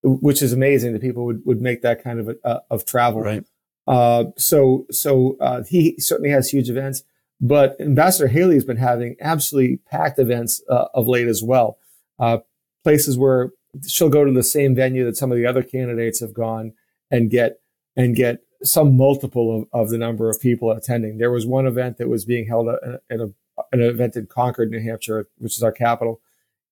which 0.03 0.41
is 0.41 0.53
amazing 0.53 0.93
that 0.93 1.01
people 1.01 1.25
would, 1.25 1.45
would 1.45 1.61
make 1.61 1.81
that 1.81 2.03
kind 2.03 2.19
of 2.19 2.29
a, 2.29 2.35
uh, 2.45 2.59
of 2.69 2.85
travel. 2.85 3.21
Right. 3.21 3.43
Uh, 3.87 4.25
so 4.37 4.85
so 4.91 5.35
uh, 5.41 5.63
he 5.63 5.95
certainly 5.99 6.29
has 6.29 6.49
huge 6.49 6.69
events, 6.69 7.03
but 7.41 7.75
Ambassador 7.79 8.27
Haley 8.27 8.55
has 8.55 8.65
been 8.65 8.77
having 8.77 9.15
absolutely 9.19 9.77
packed 9.89 10.19
events 10.19 10.61
uh, 10.69 10.85
of 10.93 11.07
late 11.07 11.27
as 11.27 11.41
well. 11.43 11.77
Uh, 12.19 12.39
places 12.83 13.17
where 13.17 13.51
she'll 13.87 14.09
go 14.09 14.25
to 14.25 14.31
the 14.31 14.43
same 14.43 14.75
venue 14.75 15.05
that 15.05 15.17
some 15.17 15.31
of 15.31 15.37
the 15.37 15.45
other 15.45 15.63
candidates 15.63 16.19
have 16.19 16.33
gone 16.33 16.73
and 17.09 17.29
get 17.29 17.59
and 17.95 18.15
get 18.15 18.39
some 18.61 18.95
multiple 18.95 19.67
of, 19.73 19.81
of 19.81 19.89
the 19.89 19.97
number 19.97 20.29
of 20.29 20.39
people 20.39 20.71
attending. 20.71 21.17
There 21.17 21.31
was 21.31 21.45
one 21.45 21.65
event 21.65 21.97
that 21.97 22.09
was 22.09 22.25
being 22.25 22.47
held 22.47 22.67
at, 22.69 23.19
a, 23.19 23.33
an 23.71 23.81
event 23.81 24.15
in 24.15 24.27
Concord, 24.27 24.71
New 24.71 24.81
Hampshire, 24.81 25.27
which 25.37 25.57
is 25.57 25.63
our 25.63 25.71
capital, 25.71 26.21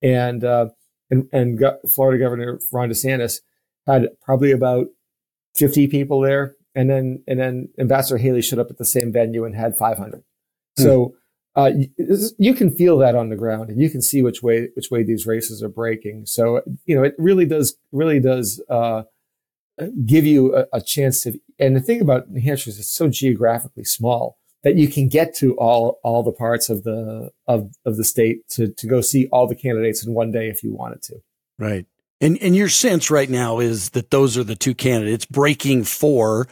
and 0.01 0.43
uh, 0.43 0.69
and, 1.09 1.27
and 1.31 1.59
Florida 1.87 2.23
Governor 2.23 2.59
Ron 2.71 2.89
DeSantis 2.89 3.39
had 3.85 4.09
probably 4.21 4.51
about 4.51 4.87
50 5.55 5.87
people 5.87 6.21
there. 6.21 6.55
And 6.75 6.89
then, 6.89 7.23
and 7.27 7.39
then 7.39 7.69
Ambassador 7.79 8.17
Haley 8.17 8.41
showed 8.41 8.59
up 8.59 8.69
at 8.69 8.77
the 8.77 8.85
same 8.85 9.11
venue 9.11 9.45
and 9.45 9.55
had 9.55 9.77
500. 9.77 10.23
Hmm. 10.77 10.83
So, 10.83 11.15
uh, 11.55 11.71
you 12.37 12.53
can 12.53 12.69
feel 12.69 12.99
that 12.99 13.15
on 13.15 13.29
the 13.29 13.35
ground 13.35 13.71
and 13.71 13.81
you 13.81 13.89
can 13.89 13.99
see 13.99 14.21
which 14.21 14.43
way, 14.43 14.69
which 14.75 14.91
way 14.91 15.01
these 15.01 15.25
races 15.25 15.63
are 15.63 15.69
breaking. 15.69 16.27
So, 16.27 16.61
you 16.85 16.95
know, 16.95 17.01
it 17.01 17.15
really 17.17 17.47
does, 17.47 17.75
really 17.91 18.19
does, 18.19 18.61
uh, 18.69 19.03
give 20.05 20.23
you 20.23 20.55
a, 20.55 20.65
a 20.73 20.81
chance 20.81 21.23
to, 21.23 21.39
and 21.57 21.75
the 21.75 21.79
thing 21.79 21.99
about 21.99 22.29
New 22.29 22.41
Hampshire 22.41 22.69
is 22.69 22.77
it's 22.77 22.91
so 22.91 23.09
geographically 23.09 23.85
small 23.85 24.36
that 24.63 24.75
you 24.75 24.87
can 24.87 25.07
get 25.07 25.35
to 25.35 25.55
all 25.57 25.99
all 26.03 26.23
the 26.23 26.31
parts 26.31 26.69
of 26.69 26.83
the 26.83 27.31
of 27.47 27.73
of 27.85 27.97
the 27.97 28.03
state 28.03 28.47
to 28.49 28.67
to 28.73 28.87
go 28.87 29.01
see 29.01 29.27
all 29.31 29.47
the 29.47 29.55
candidates 29.55 30.05
in 30.05 30.13
one 30.13 30.31
day 30.31 30.49
if 30.49 30.63
you 30.63 30.73
wanted 30.73 31.01
to. 31.03 31.15
Right. 31.59 31.85
And 32.19 32.37
and 32.41 32.55
your 32.55 32.69
sense 32.69 33.11
right 33.11 33.29
now 33.29 33.59
is 33.59 33.91
that 33.91 34.11
those 34.11 34.37
are 34.37 34.43
the 34.43 34.55
two 34.55 34.73
candidates 34.73 35.25
breaking 35.25 35.83
for 35.83 36.47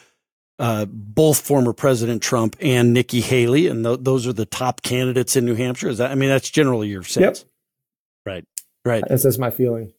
uh, 0.60 0.86
both 0.86 1.42
former 1.42 1.74
President 1.74 2.22
Trump 2.22 2.56
and 2.62 2.94
Nikki 2.94 3.20
Haley, 3.20 3.68
and 3.68 3.84
th- 3.84 4.00
those 4.02 4.26
are 4.26 4.34
the 4.34 4.46
top 4.46 4.82
candidates 4.84 5.36
in 5.36 5.46
New 5.46 5.56
Hampshire. 5.56 5.90
Is 5.90 5.98
that? 5.98 6.12
I 6.12 6.16
mean, 6.16 6.30
that's 6.30 6.50
generally 6.50 6.88
your 6.88 7.04
sense. 7.04 7.40
Yep. 7.40 7.50
Right. 8.26 8.46
Right. 8.86 9.04
That's, 9.08 9.24
that's 9.24 9.38
my 9.38 9.50
feeling. 9.50 9.92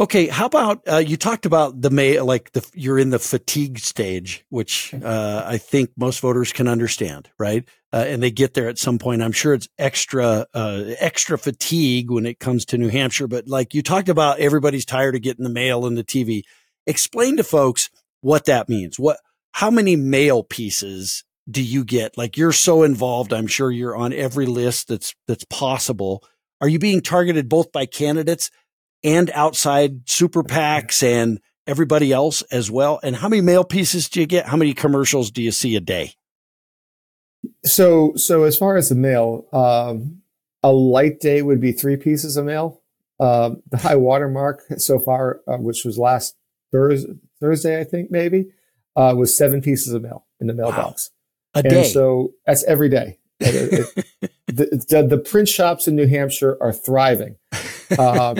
Okay, 0.00 0.28
how 0.28 0.46
about 0.46 0.82
uh, 0.86 0.98
you 0.98 1.16
talked 1.16 1.44
about 1.44 1.82
the 1.82 1.90
may 1.90 2.20
like 2.20 2.52
the 2.52 2.64
you're 2.72 3.00
in 3.00 3.10
the 3.10 3.18
fatigue 3.18 3.80
stage, 3.80 4.44
which 4.48 4.94
uh, 4.94 5.42
I 5.44 5.58
think 5.58 5.90
most 5.96 6.20
voters 6.20 6.52
can 6.52 6.68
understand, 6.68 7.28
right? 7.36 7.68
Uh, 7.92 8.04
and 8.06 8.22
they 8.22 8.30
get 8.30 8.54
there 8.54 8.68
at 8.68 8.78
some 8.78 8.98
point. 8.98 9.22
I'm 9.22 9.32
sure 9.32 9.54
it's 9.54 9.68
extra 9.76 10.46
uh, 10.54 10.84
extra 11.00 11.36
fatigue 11.36 12.12
when 12.12 12.26
it 12.26 12.38
comes 12.38 12.64
to 12.66 12.78
New 12.78 12.90
Hampshire, 12.90 13.26
but 13.26 13.48
like 13.48 13.74
you 13.74 13.82
talked 13.82 14.08
about, 14.08 14.38
everybody's 14.38 14.84
tired 14.84 15.16
of 15.16 15.22
getting 15.22 15.42
the 15.42 15.50
mail 15.50 15.84
and 15.84 15.98
the 15.98 16.04
TV. 16.04 16.42
Explain 16.86 17.36
to 17.38 17.44
folks 17.44 17.90
what 18.20 18.44
that 18.44 18.68
means. 18.68 19.00
What 19.00 19.18
how 19.50 19.68
many 19.68 19.96
mail 19.96 20.44
pieces 20.44 21.24
do 21.50 21.60
you 21.60 21.84
get? 21.84 22.16
Like 22.16 22.36
you're 22.36 22.52
so 22.52 22.84
involved, 22.84 23.32
I'm 23.32 23.48
sure 23.48 23.72
you're 23.72 23.96
on 23.96 24.12
every 24.12 24.46
list 24.46 24.86
that's 24.86 25.12
that's 25.26 25.44
possible. 25.46 26.22
Are 26.60 26.68
you 26.68 26.78
being 26.78 27.00
targeted 27.00 27.48
both 27.48 27.72
by 27.72 27.86
candidates? 27.86 28.52
And 29.02 29.30
outside 29.34 30.08
super 30.08 30.42
PACs 30.42 31.02
and 31.02 31.40
everybody 31.66 32.12
else 32.12 32.42
as 32.50 32.70
well? 32.70 33.00
And 33.02 33.16
how 33.16 33.28
many 33.28 33.42
mail 33.42 33.64
pieces 33.64 34.08
do 34.08 34.20
you 34.20 34.26
get? 34.26 34.46
How 34.46 34.56
many 34.56 34.74
commercials 34.74 35.30
do 35.30 35.42
you 35.42 35.52
see 35.52 35.76
a 35.76 35.80
day? 35.80 36.14
So, 37.64 38.14
so 38.16 38.44
as 38.44 38.56
far 38.56 38.76
as 38.76 38.88
the 38.88 38.94
mail, 38.94 39.46
um, 39.52 40.22
a 40.62 40.72
light 40.72 41.20
day 41.20 41.42
would 41.42 41.60
be 41.60 41.72
three 41.72 41.96
pieces 41.96 42.36
of 42.36 42.44
mail. 42.44 42.82
Uh, 43.20 43.50
the 43.70 43.78
high 43.78 43.96
water 43.96 44.28
mark 44.28 44.62
so 44.76 44.98
far, 44.98 45.40
uh, 45.46 45.56
which 45.56 45.84
was 45.84 45.98
last 45.98 46.36
Thursday, 46.70 47.14
Thursday, 47.40 47.80
I 47.80 47.84
think 47.84 48.10
maybe, 48.10 48.50
uh, 48.96 49.14
was 49.16 49.36
seven 49.36 49.60
pieces 49.60 49.92
of 49.92 50.02
mail 50.02 50.26
in 50.40 50.46
the 50.46 50.54
mailbox. 50.54 51.10
Wow. 51.54 51.60
A 51.60 51.64
and 51.64 51.70
day. 51.70 51.84
So 51.84 52.34
that's 52.46 52.64
every 52.64 52.88
day. 52.88 53.18
It, 53.40 53.86
it, 53.96 54.30
the, 54.46 54.84
the, 54.88 55.02
the, 55.02 55.18
print 55.18 55.48
shops 55.48 55.88
in 55.88 55.96
New 55.96 56.06
Hampshire 56.06 56.56
are 56.60 56.72
thriving. 56.72 57.36
Um, 57.98 58.36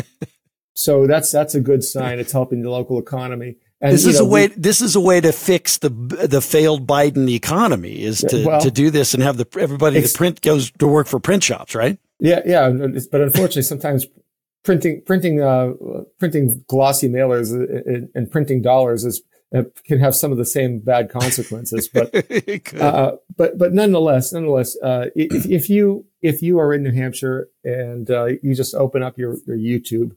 so 0.78 1.08
that's 1.08 1.32
that's 1.32 1.56
a 1.56 1.61
good 1.61 1.82
sign. 1.82 2.20
It's 2.20 2.30
helping 2.30 2.62
the 2.62 2.70
local 2.70 3.00
economy. 3.00 3.56
And, 3.80 3.92
this 3.92 4.06
is 4.06 4.20
know, 4.20 4.26
a 4.26 4.28
way. 4.28 4.47
We, 4.47 4.54
this 4.54 4.80
is 4.80 4.94
a 4.94 5.00
way 5.00 5.20
to 5.20 5.32
fix 5.32 5.78
the 5.78 5.90
the 5.90 6.40
failed 6.40 6.87
Biden 6.87 7.28
economy. 7.28 8.00
Is 8.00 8.20
to 8.20 8.47
well, 8.47 8.61
to 8.61 8.70
do 8.70 8.88
this 8.90 9.12
and 9.12 9.20
have 9.25 9.38
the 9.38 9.47
everybody 9.58 9.99
the 9.99 10.14
print 10.16 10.40
goes 10.40 10.70
to 10.78 10.87
work 10.87 11.08
for 11.08 11.18
print 11.18 11.42
shops, 11.42 11.75
right? 11.75 11.99
Yeah, 12.20 12.42
yeah. 12.47 12.70
But 13.11 13.23
unfortunately, 13.23 13.62
sometimes 13.62 14.06
printing 14.62 15.02
printing 15.02 15.42
uh, 15.42 15.73
printing 16.20 16.64
glossy 16.68 17.08
mailers 17.08 17.52
and, 17.52 18.08
and 18.14 18.30
printing 18.30 18.62
dollars 18.62 19.04
is 19.04 19.20
uh, 19.52 19.64
can 19.85 19.99
have 19.99 20.14
some 20.14 20.30
of 20.30 20.38
the 20.38 20.47
same 20.47 20.78
bad 20.78 21.11
consequences. 21.11 21.90
But 21.92 22.14
uh, 22.80 23.16
but 23.37 23.58
but 23.58 23.73
nonetheless, 23.73 24.32
nonetheless, 24.32 24.76
uh, 24.80 25.06
if, 25.16 25.44
if 25.44 25.68
you 25.68 26.06
if 26.23 26.40
you 26.40 26.61
are 26.61 26.73
in 26.73 26.85
New 26.85 26.92
Hampshire 26.92 27.49
and 27.64 28.08
uh, 28.08 28.26
you 28.44 28.54
just 28.54 28.76
open 28.76 29.02
up 29.02 29.18
your 29.18 29.38
your 29.44 29.56
YouTube 29.56 30.12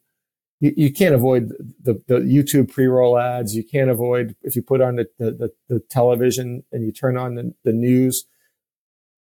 you, 0.62 0.74
you 0.78 0.94
can't 0.94 1.14
avoid 1.14 1.50
the, 1.84 2.02
the 2.08 2.20
YouTube 2.20 2.72
pre-roll 2.72 3.18
ads. 3.18 3.54
You 3.56 3.64
can't 3.64 3.90
avoid 3.90 4.36
if 4.44 4.56
you 4.56 4.62
put 4.62 4.80
on 4.80 4.96
the, 4.96 5.08
the, 5.20 5.52
the 5.68 5.80
television 5.90 6.64
and 6.72 6.86
you 6.86 6.94
turn 6.94 7.18
on 7.18 7.36
the, 7.36 7.54
the 7.66 7.74
news 7.74 8.26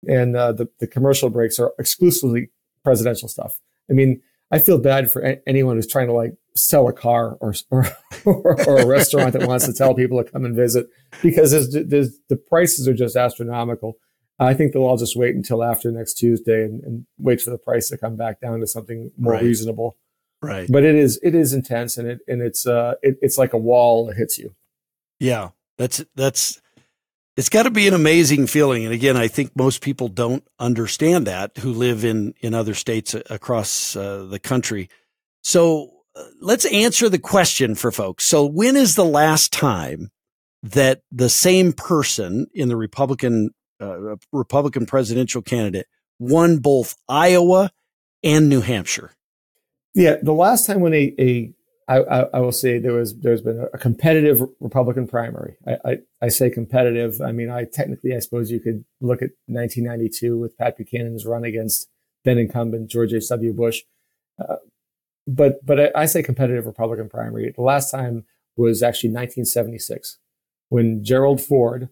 and 0.07 0.35
uh, 0.35 0.51
the, 0.51 0.67
the 0.79 0.87
commercial 0.87 1.29
breaks 1.29 1.59
are 1.59 1.73
exclusively 1.79 2.49
presidential 2.83 3.27
stuff. 3.27 3.59
I 3.89 3.93
mean, 3.93 4.21
I 4.51 4.59
feel 4.59 4.77
bad 4.77 5.11
for 5.11 5.25
a- 5.25 5.41
anyone 5.47 5.75
who's 5.75 5.87
trying 5.87 6.07
to 6.07 6.13
like 6.13 6.33
sell 6.55 6.87
a 6.87 6.93
car 6.93 7.37
or, 7.41 7.55
or, 7.71 7.87
or, 8.25 8.77
a 8.77 8.85
restaurant 8.85 9.33
that 9.33 9.47
wants 9.47 9.65
to 9.65 9.73
tell 9.73 9.95
people 9.95 10.23
to 10.23 10.29
come 10.29 10.45
and 10.45 10.55
visit 10.55 10.85
because 11.23 11.51
there's, 11.51 11.75
there's, 11.87 12.19
the 12.29 12.35
prices 12.35 12.87
are 12.87 12.93
just 12.93 13.15
astronomical. 13.15 13.97
I 14.39 14.53
think 14.53 14.73
they'll 14.73 14.83
all 14.83 14.97
just 14.97 15.15
wait 15.15 15.35
until 15.35 15.63
after 15.63 15.91
next 15.91 16.15
Tuesday 16.15 16.63
and, 16.63 16.83
and, 16.83 17.05
wait 17.17 17.39
for 17.39 17.51
the 17.51 17.57
price 17.57 17.87
to 17.89 17.97
come 17.97 18.15
back 18.15 18.41
down 18.41 18.59
to 18.59 18.67
something 18.67 19.11
more 19.17 19.33
right. 19.33 19.43
reasonable. 19.43 19.97
Right. 20.43 20.69
But 20.69 20.83
it 20.83 20.95
is 20.95 21.19
it 21.23 21.33
is 21.35 21.53
intense 21.53 21.97
and 21.97 22.07
it 22.07 22.19
and 22.27 22.41
it's 22.41 22.67
uh 22.67 22.95
it, 23.01 23.17
it's 23.21 23.37
like 23.37 23.53
a 23.53 23.57
wall 23.57 24.07
that 24.07 24.17
hits 24.17 24.37
you. 24.37 24.53
Yeah. 25.19 25.49
That's 25.77 26.03
that's 26.15 26.61
it's 27.35 27.49
got 27.49 27.63
to 27.63 27.71
be 27.71 27.87
an 27.87 27.93
amazing 27.93 28.47
feeling 28.47 28.83
and 28.83 28.93
again 28.93 29.17
I 29.17 29.27
think 29.27 29.55
most 29.55 29.81
people 29.81 30.07
don't 30.07 30.43
understand 30.59 31.27
that 31.27 31.57
who 31.57 31.71
live 31.71 32.03
in 32.03 32.33
in 32.41 32.53
other 32.53 32.73
states 32.73 33.15
across 33.29 33.95
uh, 33.95 34.25
the 34.25 34.39
country. 34.39 34.89
So 35.43 35.91
uh, 36.15 36.23
let's 36.41 36.65
answer 36.65 37.09
the 37.09 37.19
question 37.19 37.75
for 37.75 37.91
folks. 37.91 38.25
So 38.25 38.45
when 38.45 38.75
is 38.75 38.95
the 38.95 39.05
last 39.05 39.51
time 39.51 40.11
that 40.61 41.01
the 41.11 41.29
same 41.29 41.73
person 41.73 42.47
in 42.53 42.69
the 42.69 42.77
Republican 42.77 43.51
uh, 43.81 44.15
Republican 44.31 44.85
presidential 44.85 45.41
candidate 45.41 45.87
won 46.19 46.57
both 46.57 46.95
Iowa 47.09 47.71
and 48.23 48.49
New 48.49 48.61
Hampshire? 48.61 49.11
Yeah, 49.95 50.15
the 50.21 50.33
last 50.33 50.65
time 50.65 50.81
when 50.81 50.93
a, 50.93 51.13
a 51.19 51.53
I, 51.87 51.97
I, 51.97 52.19
I 52.33 52.39
will 52.39 52.51
say 52.51 52.79
there 52.79 52.93
was 52.93 53.15
there's 53.19 53.41
been 53.41 53.67
a 53.73 53.77
competitive 53.77 54.41
Republican 54.59 55.07
primary. 55.07 55.55
I, 55.67 55.77
I, 55.85 55.97
I, 56.21 56.27
say 56.29 56.49
competitive. 56.49 57.21
I 57.21 57.31
mean, 57.31 57.49
I 57.49 57.65
technically 57.65 58.15
I 58.15 58.19
suppose 58.19 58.51
you 58.51 58.59
could 58.59 58.85
look 59.01 59.21
at 59.21 59.31
1992 59.47 60.37
with 60.37 60.57
Pat 60.57 60.77
Buchanan's 60.77 61.25
run 61.25 61.43
against 61.43 61.89
then 62.23 62.37
incumbent 62.37 62.89
George 62.89 63.13
H. 63.13 63.27
W. 63.29 63.53
Bush, 63.53 63.81
uh, 64.39 64.55
but 65.27 65.65
but 65.65 65.79
I, 65.79 66.03
I, 66.03 66.05
say 66.05 66.23
competitive 66.23 66.65
Republican 66.65 67.09
primary. 67.09 67.51
The 67.53 67.61
last 67.61 67.91
time 67.91 68.25
was 68.55 68.81
actually 68.81 69.09
1976 69.09 70.19
when 70.69 71.03
Gerald 71.03 71.41
Ford 71.41 71.89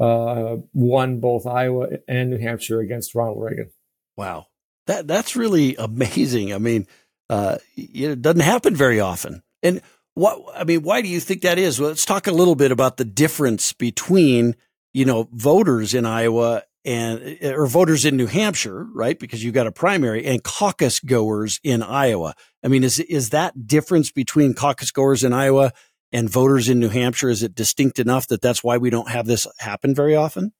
uh, 0.00 0.56
won 0.72 1.20
both 1.20 1.46
Iowa 1.46 1.88
and 2.08 2.30
New 2.30 2.38
Hampshire 2.38 2.80
against 2.80 3.14
Ronald 3.14 3.42
Reagan. 3.42 3.70
Wow, 4.16 4.46
that 4.86 5.06
that's 5.06 5.36
really 5.36 5.76
amazing. 5.76 6.54
I 6.54 6.58
mean 6.58 6.86
uh, 7.30 7.56
it 7.76 8.22
doesn't 8.22 8.40
happen 8.40 8.74
very 8.74 9.00
often. 9.00 9.42
And 9.62 9.80
what 10.14 10.40
I 10.54 10.64
mean, 10.64 10.82
why 10.82 11.02
do 11.02 11.08
you 11.08 11.20
think 11.20 11.42
that 11.42 11.58
is? 11.58 11.80
Well, 11.80 11.88
let's 11.88 12.04
talk 12.04 12.26
a 12.26 12.32
little 12.32 12.54
bit 12.54 12.70
about 12.70 12.96
the 12.96 13.04
difference 13.04 13.72
between 13.72 14.54
you 14.92 15.04
know 15.04 15.28
voters 15.32 15.94
in 15.94 16.06
Iowa 16.06 16.62
and 16.84 17.38
or 17.42 17.66
voters 17.66 18.04
in 18.04 18.16
New 18.16 18.26
Hampshire, 18.26 18.86
right? 18.94 19.18
Because 19.18 19.42
you've 19.42 19.54
got 19.54 19.66
a 19.66 19.72
primary 19.72 20.24
and 20.24 20.42
caucus 20.42 21.00
goers 21.00 21.58
in 21.64 21.82
Iowa. 21.82 22.34
I 22.62 22.68
mean, 22.68 22.84
is 22.84 23.00
is 23.00 23.30
that 23.30 23.66
difference 23.66 24.12
between 24.12 24.54
caucus 24.54 24.90
goers 24.90 25.24
in 25.24 25.32
Iowa 25.32 25.72
and 26.12 26.30
voters 26.30 26.68
in 26.68 26.78
New 26.78 26.90
Hampshire? 26.90 27.30
Is 27.30 27.42
it 27.42 27.54
distinct 27.54 27.98
enough 27.98 28.28
that 28.28 28.42
that's 28.42 28.62
why 28.62 28.76
we 28.76 28.90
don't 28.90 29.10
have 29.10 29.26
this 29.26 29.46
happen 29.58 29.94
very 29.94 30.14
often? 30.14 30.52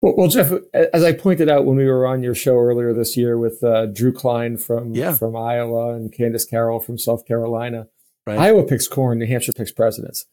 Well, 0.00 0.14
well, 0.16 0.28
Jeff, 0.28 0.52
as 0.72 1.02
I 1.02 1.12
pointed 1.12 1.48
out 1.48 1.64
when 1.64 1.76
we 1.76 1.86
were 1.86 2.06
on 2.06 2.22
your 2.22 2.34
show 2.34 2.56
earlier 2.56 2.92
this 2.92 3.16
year 3.16 3.36
with 3.36 3.64
uh, 3.64 3.86
Drew 3.86 4.12
Klein 4.12 4.56
from 4.56 4.94
yeah. 4.94 5.12
from 5.12 5.34
Iowa 5.34 5.94
and 5.94 6.12
Candace 6.12 6.44
Carroll 6.44 6.78
from 6.78 6.98
South 6.98 7.26
Carolina, 7.26 7.88
right. 8.26 8.38
Iowa 8.38 8.62
picks 8.62 8.86
corn, 8.86 9.18
New 9.18 9.26
Hampshire 9.26 9.52
picks 9.52 9.72
presidents. 9.72 10.26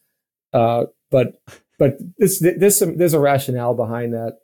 Uh, 0.52 0.86
but 1.10 1.40
but 1.78 1.98
this, 2.16 2.38
there's 2.38 2.78
some 2.78 2.96
there's 2.96 3.14
a 3.14 3.20
rationale 3.20 3.74
behind 3.74 4.12
that. 4.14 4.38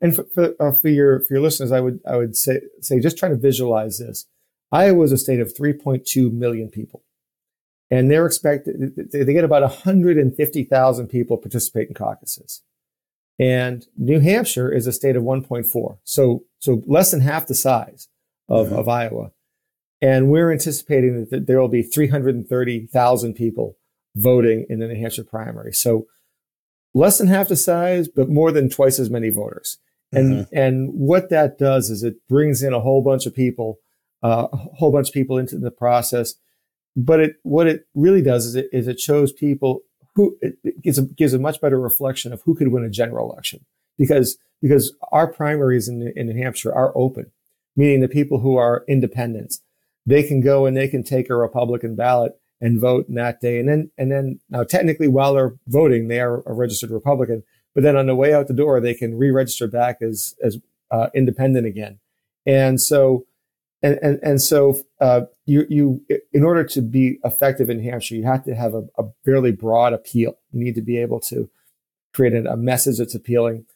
And 0.00 0.16
for 0.16 0.24
for, 0.34 0.54
uh, 0.58 0.72
for, 0.72 0.88
your 0.88 1.20
for 1.20 1.34
your 1.34 1.42
listeners, 1.42 1.70
I 1.70 1.80
would 1.80 2.00
I 2.06 2.16
would 2.16 2.34
say 2.34 2.60
say 2.80 3.00
just 3.00 3.18
try 3.18 3.28
to 3.28 3.36
visualize 3.36 3.98
this. 3.98 4.26
Iowa 4.72 5.04
is 5.04 5.12
a 5.12 5.18
state 5.18 5.40
of 5.40 5.52
3.2 5.52 6.32
million 6.32 6.70
people, 6.70 7.04
and 7.90 8.10
they're 8.10 8.24
expected 8.24 8.96
they 9.12 9.32
get 9.34 9.44
about 9.44 9.60
150,000 9.60 11.06
people 11.08 11.36
participate 11.36 11.88
in 11.88 11.94
caucuses. 11.94 12.62
And 13.38 13.86
New 13.96 14.20
Hampshire 14.20 14.72
is 14.72 14.86
a 14.86 14.92
state 14.92 15.16
of 15.16 15.22
1.4. 15.22 15.98
So, 16.04 16.44
so 16.58 16.82
less 16.86 17.10
than 17.10 17.20
half 17.20 17.46
the 17.46 17.54
size 17.54 18.08
of, 18.48 18.68
mm-hmm. 18.68 18.76
of 18.76 18.88
Iowa. 18.88 19.30
And 20.00 20.28
we're 20.28 20.52
anticipating 20.52 21.26
that 21.30 21.46
there 21.46 21.60
will 21.60 21.68
be 21.68 21.82
330,000 21.82 23.34
people 23.34 23.76
voting 24.16 24.66
in 24.68 24.80
the 24.80 24.88
New 24.88 25.00
Hampshire 25.00 25.24
primary. 25.24 25.72
So 25.72 26.06
less 26.92 27.18
than 27.18 27.28
half 27.28 27.48
the 27.48 27.56
size, 27.56 28.08
but 28.08 28.28
more 28.28 28.52
than 28.52 28.68
twice 28.68 28.98
as 28.98 29.10
many 29.10 29.30
voters. 29.30 29.78
And, 30.12 30.46
mm-hmm. 30.46 30.56
and 30.56 30.90
what 30.92 31.30
that 31.30 31.56
does 31.56 31.88
is 31.88 32.02
it 32.02 32.16
brings 32.28 32.62
in 32.62 32.74
a 32.74 32.80
whole 32.80 33.02
bunch 33.02 33.26
of 33.26 33.34
people, 33.34 33.78
uh, 34.22 34.48
a 34.52 34.56
whole 34.56 34.92
bunch 34.92 35.08
of 35.08 35.14
people 35.14 35.38
into 35.38 35.56
the 35.56 35.70
process. 35.70 36.34
But 36.94 37.20
it, 37.20 37.36
what 37.42 37.66
it 37.66 37.86
really 37.94 38.20
does 38.20 38.44
is 38.44 38.54
it, 38.54 38.68
is 38.72 38.88
it 38.88 39.00
shows 39.00 39.32
people 39.32 39.80
who 40.14 40.36
it 40.40 40.82
gives 40.82 40.98
a, 40.98 41.02
gives 41.02 41.34
a 41.34 41.38
much 41.38 41.60
better 41.60 41.80
reflection 41.80 42.32
of 42.32 42.42
who 42.42 42.54
could 42.54 42.68
win 42.68 42.84
a 42.84 42.90
general 42.90 43.30
election. 43.30 43.64
Because 43.98 44.38
because 44.60 44.94
our 45.10 45.26
primaries 45.26 45.88
in, 45.88 46.12
in 46.14 46.28
New 46.28 46.40
Hampshire 46.42 46.74
are 46.74 46.92
open, 46.94 47.30
meaning 47.76 48.00
the 48.00 48.08
people 48.08 48.40
who 48.40 48.56
are 48.56 48.84
independents 48.88 49.60
they 50.06 50.22
can 50.22 50.40
go 50.40 50.66
and 50.66 50.76
they 50.76 50.88
can 50.88 51.02
take 51.02 51.30
a 51.30 51.36
Republican 51.36 51.94
ballot 51.94 52.32
and 52.60 52.80
vote 52.80 53.08
in 53.08 53.14
that 53.14 53.40
day, 53.40 53.58
and 53.58 53.68
then 53.68 53.90
and 53.98 54.10
then 54.10 54.40
now 54.48 54.64
technically 54.64 55.08
while 55.08 55.34
they're 55.34 55.54
voting 55.66 56.08
they 56.08 56.20
are 56.20 56.42
a 56.46 56.52
registered 56.52 56.90
Republican, 56.90 57.42
but 57.74 57.82
then 57.82 57.96
on 57.96 58.06
the 58.06 58.14
way 58.14 58.32
out 58.32 58.46
the 58.48 58.54
door 58.54 58.80
they 58.80 58.94
can 58.94 59.16
re-register 59.16 59.66
back 59.66 60.00
as 60.00 60.34
as 60.42 60.58
uh, 60.90 61.08
independent 61.14 61.66
again, 61.66 61.98
and 62.46 62.80
so 62.80 63.24
and 63.82 63.98
and 64.02 64.20
and 64.22 64.40
so 64.40 64.80
uh, 65.00 65.22
you 65.44 65.66
you 65.68 66.04
in 66.32 66.44
order 66.44 66.64
to 66.64 66.82
be 66.82 67.18
effective 67.24 67.68
in 67.68 67.82
Hampshire, 67.82 68.14
you 68.14 68.24
have 68.24 68.44
to 68.44 68.54
have 68.54 68.74
a, 68.74 68.84
a 68.98 69.04
fairly 69.24 69.52
broad 69.52 69.92
appeal. 69.92 70.34
You 70.52 70.64
need 70.64 70.74
to 70.76 70.82
be 70.82 70.98
able 70.98 71.20
to 71.20 71.50
create 72.14 72.34
a, 72.34 72.52
a 72.52 72.56
message 72.56 72.98
that's 72.98 73.14
appealing 73.14 73.66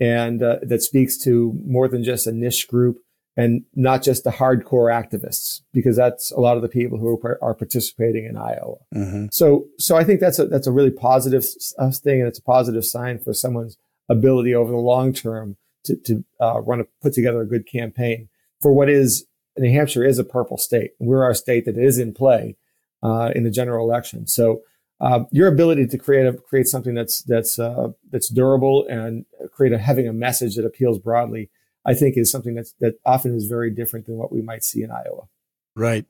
and 0.00 0.42
uh, 0.42 0.58
that 0.62 0.82
speaks 0.82 1.16
to 1.18 1.58
more 1.64 1.88
than 1.88 2.02
just 2.02 2.26
a 2.26 2.32
niche 2.32 2.66
group 2.68 2.98
and 3.36 3.64
not 3.74 4.02
just 4.02 4.22
the 4.22 4.30
hardcore 4.30 4.92
activists, 4.92 5.62
because 5.72 5.96
that's 5.96 6.30
a 6.30 6.38
lot 6.38 6.56
of 6.56 6.62
the 6.62 6.68
people 6.68 6.98
who 6.98 7.08
are, 7.08 7.38
are 7.42 7.54
participating 7.54 8.26
in 8.26 8.36
Iowa. 8.36 8.76
Mm-hmm. 8.94 9.26
So, 9.32 9.66
so 9.76 9.96
I 9.96 10.04
think 10.04 10.20
that's 10.20 10.38
a 10.38 10.46
that's 10.46 10.66
a 10.66 10.72
really 10.72 10.90
positive 10.90 11.44
uh, 11.78 11.90
thing, 11.90 12.20
and 12.20 12.28
it's 12.28 12.38
a 12.38 12.42
positive 12.42 12.84
sign 12.84 13.18
for 13.18 13.32
someone's 13.32 13.76
ability 14.08 14.54
over 14.54 14.70
the 14.70 14.78
long 14.78 15.12
term 15.12 15.56
to 15.84 15.96
to 15.96 16.24
uh, 16.40 16.60
run 16.60 16.80
a, 16.80 16.84
put 17.02 17.12
together 17.12 17.40
a 17.40 17.46
good 17.46 17.66
campaign 17.66 18.28
for 18.60 18.72
what 18.72 18.88
is 18.88 19.26
New 19.56 19.72
Hampshire 19.72 20.04
is 20.04 20.18
a 20.18 20.24
purple 20.24 20.58
state. 20.58 20.92
We're 20.98 21.22
our 21.22 21.34
state 21.34 21.64
that 21.66 21.78
is 21.78 21.98
in 21.98 22.12
play 22.12 22.56
uh, 23.02 23.30
in 23.34 23.44
the 23.44 23.50
general 23.50 23.88
election. 23.88 24.26
So 24.26 24.62
uh, 25.00 25.24
your 25.30 25.48
ability 25.48 25.86
to 25.88 25.98
create 25.98 26.26
a, 26.26 26.32
create 26.32 26.66
something 26.66 26.94
that's 26.94 27.22
that's 27.22 27.58
uh, 27.58 27.92
that's 28.10 28.28
durable 28.28 28.86
and 28.88 29.26
create 29.52 29.72
a 29.72 29.78
having 29.78 30.08
a 30.08 30.12
message 30.12 30.56
that 30.56 30.64
appeals 30.64 30.98
broadly, 30.98 31.50
I 31.84 31.94
think, 31.94 32.16
is 32.16 32.30
something 32.30 32.54
that's 32.54 32.72
that 32.80 32.98
often 33.04 33.34
is 33.34 33.46
very 33.46 33.70
different 33.70 34.06
than 34.06 34.16
what 34.16 34.32
we 34.32 34.40
might 34.40 34.64
see 34.64 34.82
in 34.82 34.90
Iowa. 34.90 35.28
Right 35.76 36.06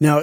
now, 0.00 0.22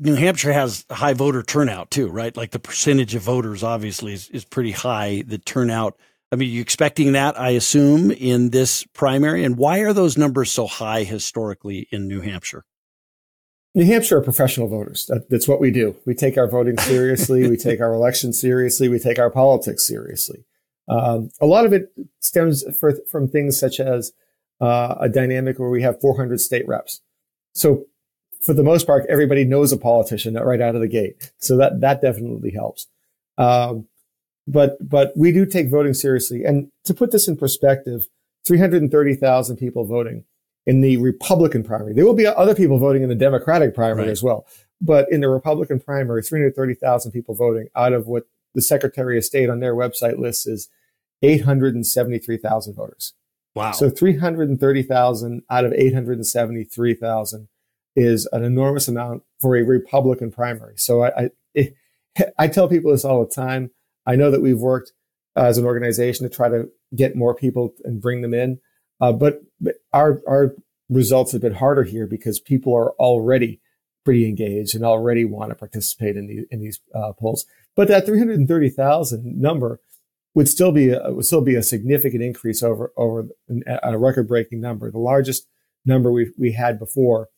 New 0.00 0.14
Hampshire 0.14 0.52
has 0.52 0.86
high 0.90 1.12
voter 1.12 1.42
turnout 1.42 1.90
too, 1.90 2.08
right? 2.08 2.36
Like 2.36 2.52
the 2.52 2.58
percentage 2.58 3.14
of 3.14 3.22
voters 3.22 3.62
obviously 3.62 4.14
is, 4.14 4.28
is 4.30 4.44
pretty 4.44 4.70
high. 4.70 5.22
The 5.26 5.38
turnout 5.38 5.98
I 6.32 6.36
mean, 6.36 6.50
you 6.50 6.60
expecting 6.60 7.12
that, 7.12 7.38
I 7.38 7.50
assume, 7.50 8.10
in 8.10 8.50
this 8.50 8.84
primary? 8.92 9.44
And 9.44 9.56
why 9.56 9.80
are 9.80 9.92
those 9.92 10.16
numbers 10.16 10.50
so 10.52 10.66
high 10.66 11.02
historically 11.02 11.88
in 11.90 12.06
New 12.06 12.20
Hampshire? 12.20 12.64
New 13.74 13.84
Hampshire 13.84 14.18
are 14.18 14.22
professional 14.22 14.68
voters. 14.68 15.06
That, 15.06 15.28
that's 15.28 15.48
what 15.48 15.60
we 15.60 15.70
do. 15.70 15.96
We 16.04 16.14
take 16.14 16.36
our 16.38 16.48
voting 16.48 16.78
seriously. 16.80 17.48
we 17.48 17.56
take 17.56 17.80
our 17.80 17.92
elections 17.92 18.40
seriously. 18.40 18.88
We 18.88 18.98
take 18.98 19.18
our 19.18 19.30
politics 19.30 19.86
seriously. 19.86 20.44
Um, 20.88 21.30
a 21.40 21.46
lot 21.46 21.66
of 21.66 21.72
it 21.72 21.92
stems 22.20 22.64
for, 22.78 22.94
from 23.10 23.28
things 23.28 23.58
such 23.58 23.78
as 23.80 24.12
uh, 24.60 24.96
a 25.00 25.08
dynamic 25.08 25.58
where 25.58 25.70
we 25.70 25.82
have 25.82 26.00
400 26.00 26.40
state 26.40 26.66
reps. 26.66 27.00
So 27.54 27.86
for 28.44 28.54
the 28.54 28.64
most 28.64 28.86
part, 28.86 29.06
everybody 29.08 29.44
knows 29.44 29.72
a 29.72 29.76
politician 29.76 30.34
right 30.34 30.60
out 30.60 30.74
of 30.74 30.80
the 30.80 30.88
gate. 30.88 31.32
So 31.38 31.56
that, 31.56 31.80
that 31.80 32.00
definitely 32.00 32.50
helps. 32.50 32.88
Um, 33.38 33.86
but 34.50 34.76
but 34.86 35.12
we 35.16 35.32
do 35.32 35.46
take 35.46 35.70
voting 35.70 35.94
seriously. 35.94 36.44
And 36.44 36.70
to 36.84 36.94
put 36.94 37.12
this 37.12 37.28
in 37.28 37.36
perspective, 37.36 38.08
330,000 38.46 39.56
people 39.56 39.84
voting 39.84 40.24
in 40.66 40.80
the 40.80 40.96
Republican 40.98 41.62
primary. 41.62 41.92
There 41.94 42.04
will 42.04 42.14
be 42.14 42.26
other 42.26 42.54
people 42.54 42.78
voting 42.78 43.02
in 43.02 43.08
the 43.08 43.14
Democratic 43.14 43.74
primary 43.74 44.06
right. 44.06 44.12
as 44.12 44.22
well. 44.22 44.46
But 44.80 45.10
in 45.10 45.20
the 45.20 45.28
Republican 45.28 45.80
primary, 45.80 46.22
330,000 46.22 47.12
people 47.12 47.34
voting 47.34 47.68
out 47.76 47.92
of 47.92 48.06
what 48.06 48.24
the 48.54 48.62
Secretary 48.62 49.16
of 49.16 49.24
State 49.24 49.48
on 49.48 49.60
their 49.60 49.74
website 49.74 50.18
lists 50.18 50.46
is 50.46 50.68
873,000 51.22 52.74
voters. 52.74 53.14
Wow. 53.54 53.72
So 53.72 53.90
330,000 53.90 55.42
out 55.50 55.64
of 55.64 55.72
873,000 55.72 57.48
is 57.96 58.28
an 58.32 58.44
enormous 58.44 58.88
amount 58.88 59.22
for 59.40 59.56
a 59.56 59.62
Republican 59.62 60.30
primary. 60.30 60.74
So 60.76 61.04
I, 61.04 61.30
I, 61.56 61.74
I 62.38 62.48
tell 62.48 62.68
people 62.68 62.92
this 62.92 63.04
all 63.04 63.24
the 63.24 63.30
time. 63.30 63.70
I 64.06 64.16
know 64.16 64.30
that 64.30 64.42
we've 64.42 64.58
worked 64.58 64.92
as 65.36 65.58
an 65.58 65.64
organization 65.64 66.28
to 66.28 66.34
try 66.34 66.48
to 66.48 66.68
get 66.94 67.16
more 67.16 67.34
people 67.34 67.74
and 67.84 68.00
bring 68.00 68.20
them 68.20 68.34
in, 68.34 68.58
uh, 69.00 69.12
but, 69.12 69.40
but 69.60 69.76
our 69.92 70.20
our 70.26 70.54
results 70.88 71.32
have 71.32 71.40
been 71.40 71.54
harder 71.54 71.84
here 71.84 72.06
because 72.06 72.40
people 72.40 72.74
are 72.74 72.90
already 72.92 73.60
pretty 74.04 74.26
engaged 74.28 74.74
and 74.74 74.84
already 74.84 75.24
want 75.24 75.50
to 75.50 75.54
participate 75.54 76.16
in, 76.16 76.26
the, 76.26 76.46
in 76.50 76.60
these 76.60 76.80
uh, 76.94 77.12
polls. 77.12 77.46
But 77.76 77.88
that 77.88 78.06
330,000 78.06 79.40
number 79.40 79.80
would 80.34 80.48
still 80.48 80.72
be 80.72 80.90
a, 80.90 81.12
would 81.12 81.24
still 81.24 81.40
be 81.40 81.54
a 81.54 81.62
significant 81.62 82.22
increase 82.22 82.62
over 82.62 82.92
over 82.96 83.28
a 83.84 83.98
record 83.98 84.28
breaking 84.28 84.60
number. 84.60 84.90
The 84.90 84.98
largest 84.98 85.46
number 85.84 86.10
we 86.12 86.32
we 86.38 86.52
had 86.52 86.78
before 86.78 87.28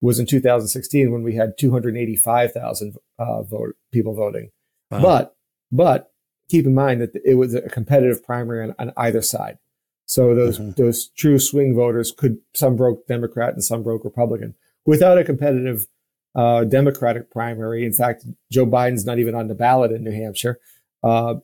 was 0.00 0.18
in 0.18 0.26
2016 0.26 1.10
when 1.10 1.24
we 1.24 1.34
had 1.34 1.58
285,000 1.58 2.94
uh, 3.18 3.42
vote 3.42 3.74
people 3.92 4.14
voting. 4.14 4.50
Wow. 4.90 5.02
But 5.02 5.34
but 5.70 6.12
keep 6.48 6.66
in 6.66 6.74
mind 6.74 7.00
that 7.00 7.10
it 7.24 7.34
was 7.34 7.54
a 7.54 7.62
competitive 7.62 8.24
primary 8.24 8.62
on, 8.62 8.74
on 8.78 8.92
either 8.96 9.22
side. 9.22 9.58
So 10.06 10.34
those 10.34 10.58
mm-hmm. 10.58 10.82
those 10.82 11.08
true 11.08 11.38
swing 11.38 11.74
voters 11.74 12.12
could 12.12 12.38
some 12.54 12.76
broke 12.76 13.06
Democrat 13.06 13.52
and 13.52 13.62
some 13.62 13.82
broke 13.82 14.04
Republican. 14.04 14.54
Without 14.86 15.18
a 15.18 15.24
competitive 15.24 15.86
uh, 16.34 16.64
Democratic 16.64 17.30
primary, 17.30 17.84
in 17.84 17.92
fact, 17.92 18.24
Joe 18.50 18.64
Biden's 18.64 19.04
not 19.04 19.18
even 19.18 19.34
on 19.34 19.48
the 19.48 19.54
ballot 19.54 19.92
in 19.92 20.04
New 20.04 20.12
Hampshire. 20.12 20.58
Uh, 21.02 21.36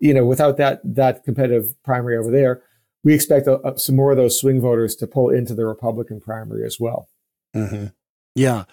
you 0.00 0.12
know, 0.12 0.26
without 0.26 0.56
that 0.56 0.80
that 0.84 1.22
competitive 1.22 1.74
primary 1.84 2.16
over 2.16 2.30
there, 2.30 2.62
we 3.04 3.14
expect 3.14 3.46
a, 3.46 3.64
a, 3.66 3.78
some 3.78 3.94
more 3.94 4.10
of 4.10 4.16
those 4.16 4.38
swing 4.38 4.60
voters 4.60 4.96
to 4.96 5.06
pull 5.06 5.30
into 5.30 5.54
the 5.54 5.64
Republican 5.64 6.20
primary 6.20 6.66
as 6.66 6.80
well. 6.80 7.08
Mm-hmm. 7.54 7.86
Yeah. 8.34 8.64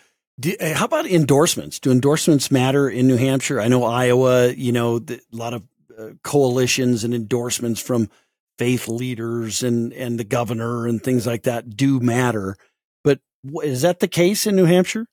Do, 0.41 0.56
eh, 0.60 0.73
how 0.73 0.86
about 0.86 1.06
endorsements? 1.06 1.80
Do 1.80 1.91
endorsements 1.91 2.49
matter 2.49 2.89
in 2.89 3.08
New 3.08 3.17
Hampshire? 3.17 3.62
I 3.62 3.67
know 3.67 3.84
Iowa, 3.84 4.51
you 4.51 4.71
know, 4.71 4.97
the, 4.97 5.21
a 5.32 5.36
lot 5.36 5.54
of 5.54 5.63
uh, 5.97 6.10
coalitions 6.23 7.04
and 7.04 7.13
endorsements 7.13 7.80
from 7.80 8.10
faith 8.58 8.88
leaders 8.88 9.62
and, 9.62 9.93
and 9.93 10.19
the 10.19 10.23
governor 10.23 10.88
and 10.88 11.04
things 11.04 11.27
like 11.27 11.43
that 11.43 11.75
do 11.77 11.99
matter. 11.99 12.58
But 13.04 13.19
is 13.63 13.84
that 13.84 13.99
the 13.99 14.08
case 14.08 14.47
in 14.47 14.56
New 14.56 14.65
Hampshire? 14.65 15.06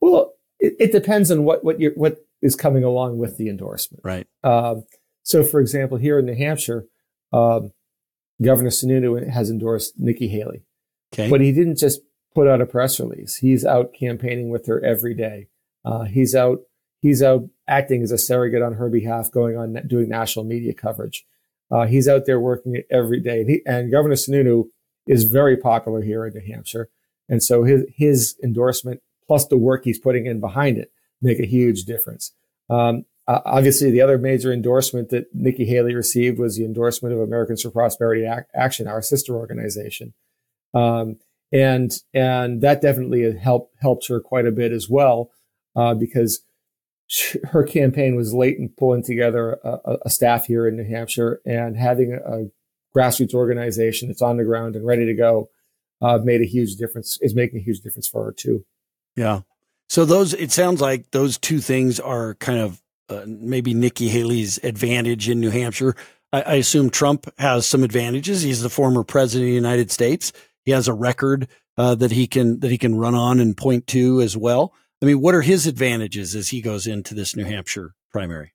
Well, 0.00 0.32
it, 0.58 0.74
it 0.80 0.92
depends 0.92 1.30
on 1.30 1.44
what, 1.44 1.64
what, 1.64 1.76
what 1.94 2.26
is 2.42 2.56
coming 2.56 2.82
along 2.82 3.18
with 3.18 3.36
the 3.38 3.48
endorsement. 3.48 4.02
Right. 4.04 4.26
Um, 4.42 4.84
so, 5.22 5.44
for 5.44 5.60
example, 5.60 5.98
here 5.98 6.18
in 6.18 6.26
New 6.26 6.36
Hampshire, 6.36 6.86
um, 7.32 7.70
Governor 8.42 8.70
Sununu 8.70 9.28
has 9.30 9.48
endorsed 9.48 9.94
Nikki 9.96 10.28
Haley. 10.28 10.64
Okay. 11.12 11.30
But 11.30 11.40
he 11.40 11.52
didn't 11.52 11.78
just 11.78 12.00
put 12.36 12.46
out 12.46 12.60
a 12.60 12.66
press 12.66 13.00
release. 13.00 13.36
He's 13.36 13.64
out 13.64 13.94
campaigning 13.94 14.50
with 14.50 14.66
her 14.66 14.84
every 14.84 15.14
day. 15.14 15.48
Uh, 15.86 16.02
he's 16.02 16.34
out 16.34 16.58
he's 17.00 17.22
out 17.22 17.48
acting 17.66 18.02
as 18.02 18.12
a 18.12 18.18
surrogate 18.18 18.60
on 18.60 18.74
her 18.74 18.90
behalf, 18.90 19.30
going 19.30 19.56
on 19.56 19.80
doing 19.86 20.10
national 20.10 20.44
media 20.44 20.74
coverage. 20.74 21.24
Uh, 21.70 21.86
he's 21.86 22.06
out 22.06 22.26
there 22.26 22.38
working 22.38 22.76
it 22.76 22.86
every 22.90 23.20
day. 23.20 23.40
And, 23.40 23.48
he, 23.48 23.62
and 23.64 23.90
Governor 23.90 24.16
Sununu 24.16 24.66
is 25.06 25.24
very 25.24 25.56
popular 25.56 26.02
here 26.02 26.26
in 26.26 26.34
New 26.34 26.52
Hampshire, 26.52 26.90
and 27.26 27.42
so 27.42 27.64
his 27.64 27.84
his 27.96 28.36
endorsement 28.44 29.00
plus 29.26 29.46
the 29.46 29.56
work 29.56 29.84
he's 29.84 29.98
putting 29.98 30.26
in 30.26 30.38
behind 30.38 30.76
it 30.76 30.92
make 31.22 31.40
a 31.40 31.46
huge 31.46 31.84
difference. 31.84 32.32
Um, 32.68 33.06
obviously, 33.26 33.90
the 33.90 34.02
other 34.02 34.18
major 34.18 34.52
endorsement 34.52 35.08
that 35.08 35.34
Nikki 35.34 35.64
Haley 35.64 35.94
received 35.94 36.38
was 36.38 36.56
the 36.56 36.66
endorsement 36.66 37.14
of 37.14 37.20
Americans 37.20 37.62
for 37.62 37.70
Prosperity 37.70 38.26
Ac- 38.26 38.46
Action, 38.54 38.86
our 38.86 39.00
sister 39.00 39.34
organization, 39.34 40.12
um, 40.74 41.16
and 41.56 41.92
and 42.12 42.60
that 42.60 42.82
definitely 42.82 43.36
helped 43.36 43.74
helped 43.80 44.08
her 44.08 44.20
quite 44.20 44.46
a 44.46 44.52
bit 44.52 44.72
as 44.72 44.88
well 44.90 45.30
uh, 45.74 45.94
because 45.94 46.40
she, 47.06 47.38
her 47.44 47.64
campaign 47.64 48.14
was 48.14 48.34
late 48.34 48.58
in 48.58 48.68
pulling 48.68 49.02
together 49.02 49.58
a, 49.64 49.96
a, 50.04 50.10
staff 50.10 50.46
here 50.46 50.66
in 50.66 50.76
New 50.76 50.84
Hampshire 50.84 51.40
and 51.46 51.76
having 51.76 52.12
a, 52.12 52.46
grassroots 52.96 53.34
organization 53.34 54.08
that's 54.08 54.22
on 54.22 54.38
the 54.38 54.44
ground 54.44 54.74
and 54.74 54.86
ready 54.86 55.06
to 55.06 55.14
go 55.14 55.48
uh, 56.02 56.18
made 56.22 56.40
a 56.40 56.46
huge 56.46 56.76
difference. 56.76 57.18
Is 57.22 57.34
making 57.34 57.60
a 57.60 57.62
huge 57.62 57.80
difference 57.80 58.08
for 58.08 58.24
her 58.24 58.32
too. 58.32 58.64
Yeah. 59.16 59.42
So 59.88 60.04
those, 60.04 60.34
it 60.34 60.50
sounds 60.50 60.80
like 60.80 61.10
those 61.12 61.38
two 61.38 61.60
things 61.60 62.00
are 62.00 62.34
kind 62.34 62.58
of 62.58 62.82
uh, 63.08 63.22
maybe 63.26 63.72
Nikki 63.72 64.08
Haley's 64.08 64.58
advantage 64.64 65.28
in 65.28 65.40
New 65.40 65.50
Hampshire. 65.50 65.94
I, 66.32 66.56
assume 66.56 66.90
Trump 66.90 67.32
has 67.38 67.66
some 67.66 67.84
advantages. 67.84 68.42
He's 68.42 68.60
the 68.60 68.68
former 68.68 69.04
president 69.04 69.44
of 69.44 69.52
the 69.52 69.54
United 69.54 69.90
States. 69.92 70.32
He 70.66 70.72
has 70.72 70.88
a 70.88 70.92
record 70.92 71.48
uh, 71.78 71.94
that 71.94 72.10
he 72.10 72.26
can 72.26 72.60
that 72.60 72.70
he 72.70 72.76
can 72.76 72.96
run 72.96 73.14
on 73.14 73.40
and 73.40 73.56
point 73.56 73.86
to 73.88 74.20
as 74.20 74.36
well. 74.36 74.74
I 75.00 75.06
mean, 75.06 75.20
what 75.20 75.34
are 75.34 75.42
his 75.42 75.66
advantages 75.66 76.34
as 76.34 76.48
he 76.48 76.60
goes 76.60 76.86
into 76.86 77.14
this 77.14 77.36
New 77.36 77.44
Hampshire 77.44 77.94
primary? 78.10 78.52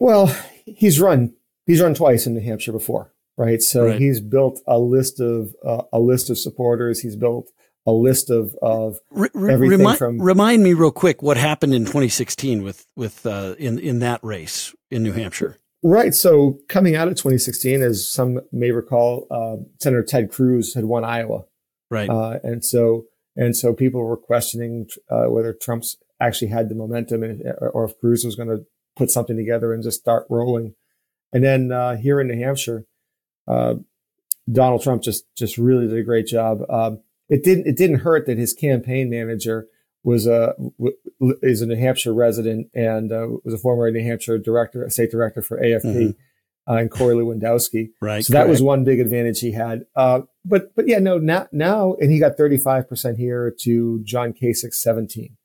Well, 0.00 0.34
he's 0.64 0.98
run 0.98 1.34
he's 1.66 1.80
run 1.80 1.94
twice 1.94 2.26
in 2.26 2.34
New 2.34 2.40
Hampshire 2.40 2.72
before, 2.72 3.12
right? 3.36 3.60
So 3.60 3.86
right. 3.86 4.00
he's 4.00 4.20
built 4.20 4.60
a 4.66 4.78
list 4.78 5.20
of 5.20 5.54
uh, 5.64 5.82
a 5.92 6.00
list 6.00 6.30
of 6.30 6.38
supporters. 6.38 7.00
He's 7.00 7.16
built 7.16 7.52
a 7.86 7.92
list 7.92 8.30
of 8.30 8.56
of 8.62 8.98
everything 9.14 9.78
remind, 9.78 9.98
from. 9.98 10.22
Remind 10.22 10.62
me 10.62 10.72
real 10.72 10.90
quick 10.90 11.22
what 11.22 11.36
happened 11.36 11.74
in 11.74 11.84
2016 11.84 12.62
with 12.62 12.86
with 12.96 13.26
uh, 13.26 13.56
in 13.58 13.78
in 13.78 13.98
that 13.98 14.24
race 14.24 14.74
in 14.90 15.02
New 15.02 15.12
Hampshire. 15.12 15.58
Right. 15.82 16.14
So 16.14 16.60
coming 16.68 16.94
out 16.94 17.08
of 17.08 17.14
2016, 17.14 17.82
as 17.82 18.08
some 18.08 18.40
may 18.52 18.70
recall, 18.70 19.26
uh, 19.30 19.64
Senator 19.80 20.04
Ted 20.04 20.30
Cruz 20.30 20.74
had 20.74 20.84
won 20.84 21.04
Iowa. 21.04 21.44
Right. 21.90 22.08
Uh, 22.08 22.38
and 22.42 22.64
so 22.64 23.06
and 23.36 23.56
so 23.56 23.72
people 23.72 24.02
were 24.02 24.16
questioning 24.16 24.86
uh, 25.10 25.24
whether 25.24 25.52
Trump's 25.52 25.96
actually 26.20 26.48
had 26.48 26.68
the 26.68 26.74
momentum, 26.74 27.22
and, 27.22 27.42
or 27.72 27.84
if 27.84 27.98
Cruz 27.98 28.24
was 28.24 28.36
going 28.36 28.48
to 28.48 28.64
put 28.94 29.10
something 29.10 29.36
together 29.36 29.72
and 29.72 29.82
just 29.82 30.00
start 30.00 30.26
rolling. 30.28 30.74
And 31.32 31.42
then 31.42 31.72
uh, 31.72 31.96
here 31.96 32.20
in 32.20 32.28
New 32.28 32.38
Hampshire, 32.38 32.86
uh, 33.48 33.74
Donald 34.50 34.82
Trump 34.82 35.02
just 35.02 35.24
just 35.36 35.58
really 35.58 35.88
did 35.88 35.98
a 35.98 36.02
great 36.02 36.26
job. 36.26 36.58
Um, 36.68 37.00
it 37.28 37.42
didn't 37.42 37.66
it 37.66 37.76
didn't 37.76 38.00
hurt 38.00 38.26
that 38.26 38.38
his 38.38 38.52
campaign 38.52 39.08
manager 39.10 39.66
was 40.04 40.26
a 40.26 40.54
is 41.42 41.62
a 41.62 41.66
New 41.66 41.76
Hampshire 41.76 42.12
resident 42.12 42.68
and 42.74 43.12
uh, 43.12 43.28
was 43.44 43.54
a 43.54 43.58
former 43.58 43.90
New 43.90 44.02
Hampshire 44.02 44.38
director, 44.38 44.84
a 44.84 44.90
state 44.90 45.10
director 45.10 45.42
for 45.42 45.60
AFP, 45.60 45.84
mm-hmm. 45.84 46.72
uh, 46.72 46.76
and 46.76 46.90
Corey 46.90 47.14
Lewandowski. 47.14 47.90
Right. 48.00 48.24
So 48.24 48.32
that 48.32 48.48
was 48.48 48.60
one 48.62 48.84
big 48.84 49.00
advantage 49.00 49.40
he 49.40 49.52
had. 49.52 49.84
Uh, 49.94 50.22
but 50.44 50.74
but 50.74 50.88
yeah, 50.88 50.98
no, 50.98 51.18
now 51.18 51.46
now 51.52 51.94
and 51.94 52.10
he 52.10 52.18
got 52.18 52.36
thirty 52.36 52.58
five 52.58 52.88
percent 52.88 53.18
here 53.18 53.54
to 53.60 54.00
John 54.02 54.32
Kasich 54.32 54.74
seventeen. 54.74 55.36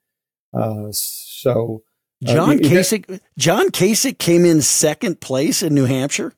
Uh, 0.53 0.87
so 0.91 1.83
uh, 2.25 2.33
John 2.33 2.57
Kasich 2.59 3.19
John 3.37 3.69
Kasich 3.69 4.17
came 4.17 4.43
in 4.43 4.61
second 4.61 5.21
place 5.21 5.61
in 5.61 5.75
New 5.75 5.85
Hampshire. 5.85 6.33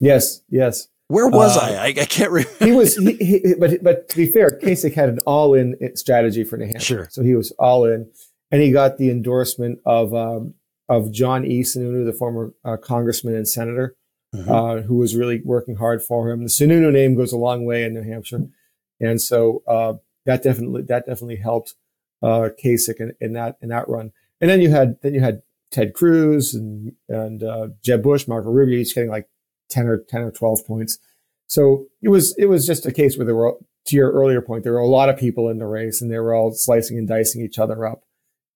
Yes. 0.00 0.42
Yes. 0.48 0.88
Where 1.08 1.26
was 1.26 1.56
uh, 1.56 1.60
I? 1.60 1.70
I? 1.70 1.86
I? 1.86 1.92
can't 2.04 2.30
remember. 2.30 2.64
he 2.64 2.72
was, 2.72 2.96
he, 2.96 3.14
he, 3.16 3.54
but 3.58 3.82
but 3.82 4.08
to 4.10 4.16
be 4.16 4.26
fair, 4.26 4.58
Kasich 4.62 4.94
had 4.94 5.08
an 5.08 5.18
all-in 5.20 5.76
strategy 5.96 6.44
for 6.44 6.58
New 6.58 6.66
Hampshire. 6.66 6.80
Sure. 6.80 7.08
So 7.10 7.22
he 7.22 7.34
was 7.34 7.50
all 7.52 7.86
in, 7.86 8.10
and 8.50 8.60
he 8.60 8.70
got 8.70 8.98
the 8.98 9.10
endorsement 9.10 9.80
of 9.86 10.14
um, 10.14 10.54
of 10.88 11.10
John 11.10 11.46
E. 11.46 11.62
Sununu, 11.62 12.04
the 12.04 12.12
former 12.12 12.52
uh, 12.62 12.76
congressman 12.76 13.34
and 13.34 13.48
senator, 13.48 13.96
mm-hmm. 14.34 14.50
uh, 14.50 14.82
who 14.82 14.96
was 14.96 15.16
really 15.16 15.40
working 15.44 15.76
hard 15.76 16.02
for 16.02 16.30
him. 16.30 16.42
The 16.42 16.50
Sununu 16.50 16.92
name 16.92 17.14
goes 17.14 17.32
a 17.32 17.38
long 17.38 17.64
way 17.64 17.84
in 17.84 17.94
New 17.94 18.02
Hampshire, 18.02 18.46
and 19.00 19.20
so 19.20 19.62
uh, 19.66 19.94
that 20.26 20.42
definitely 20.42 20.82
that 20.82 21.06
definitely 21.06 21.36
helped 21.36 21.74
uh, 22.22 22.50
Kasich 22.62 23.00
in, 23.00 23.14
in, 23.18 23.32
that 23.32 23.56
in 23.62 23.70
that 23.70 23.88
run. 23.88 24.12
And 24.42 24.50
then 24.50 24.60
you 24.60 24.70
had 24.70 24.98
then 25.02 25.14
you 25.14 25.20
had 25.20 25.40
Ted 25.70 25.94
Cruz 25.94 26.54
and 26.54 26.92
and 27.08 27.42
uh, 27.42 27.68
Jeb 27.82 28.02
Bush, 28.02 28.28
Marco 28.28 28.50
Rubio, 28.50 28.78
each 28.78 28.94
getting 28.94 29.10
like 29.10 29.28
10 29.70 29.86
or 29.86 29.98
10 29.98 30.22
or 30.22 30.30
12 30.30 30.66
points. 30.66 30.98
So 31.46 31.86
it 32.02 32.08
was, 32.08 32.34
it 32.36 32.46
was 32.46 32.66
just 32.66 32.86
a 32.86 32.92
case 32.92 33.16
where 33.16 33.26
there 33.26 33.34
were, 33.34 33.56
to 33.86 33.96
your 33.96 34.12
earlier 34.12 34.42
point, 34.42 34.64
there 34.64 34.72
were 34.72 34.78
a 34.78 34.86
lot 34.86 35.08
of 35.08 35.16
people 35.16 35.48
in 35.48 35.58
the 35.58 35.66
race 35.66 36.02
and 36.02 36.10
they 36.10 36.18
were 36.18 36.34
all 36.34 36.52
slicing 36.52 36.98
and 36.98 37.08
dicing 37.08 37.42
each 37.42 37.58
other 37.58 37.86
up 37.86 38.02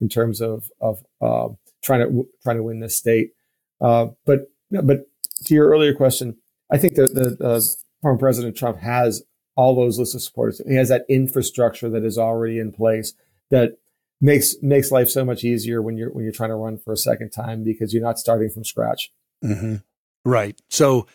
in 0.00 0.08
terms 0.08 0.40
of, 0.40 0.70
of, 0.80 1.02
uh, 1.20 1.48
trying 1.82 2.00
to, 2.00 2.28
trying 2.42 2.56
to 2.56 2.62
win 2.62 2.80
this 2.80 2.96
state. 2.96 3.30
Uh, 3.80 4.08
but, 4.26 4.50
but 4.70 5.06
to 5.44 5.54
your 5.54 5.68
earlier 5.68 5.94
question, 5.94 6.36
I 6.70 6.78
think 6.78 6.94
that 6.94 7.14
the, 7.14 7.44
uh, 7.44 7.60
former 8.02 8.18
President 8.18 8.56
Trump 8.56 8.78
has 8.78 9.22
all 9.54 9.74
those 9.74 9.98
lists 9.98 10.14
of 10.14 10.22
supporters. 10.22 10.60
He 10.66 10.74
has 10.74 10.88
that 10.88 11.04
infrastructure 11.08 11.88
that 11.90 12.04
is 12.04 12.18
already 12.18 12.58
in 12.58 12.72
place 12.72 13.14
that 13.50 13.78
makes 14.20 14.56
makes 14.62 14.90
life 14.90 15.10
so 15.10 15.24
much 15.24 15.44
easier 15.44 15.82
when 15.82 15.96
you're 15.96 16.10
when 16.10 16.24
you're 16.24 16.32
trying 16.32 16.50
to 16.50 16.56
run 16.56 16.78
for 16.78 16.92
a 16.92 16.96
second 16.96 17.30
time 17.30 17.64
because 17.64 17.92
you're 17.92 18.02
not 18.02 18.18
starting 18.18 18.50
from 18.50 18.64
scratch. 18.64 19.10
Mm-hmm. 19.44 19.76
Right. 20.24 20.60
So 20.70 21.06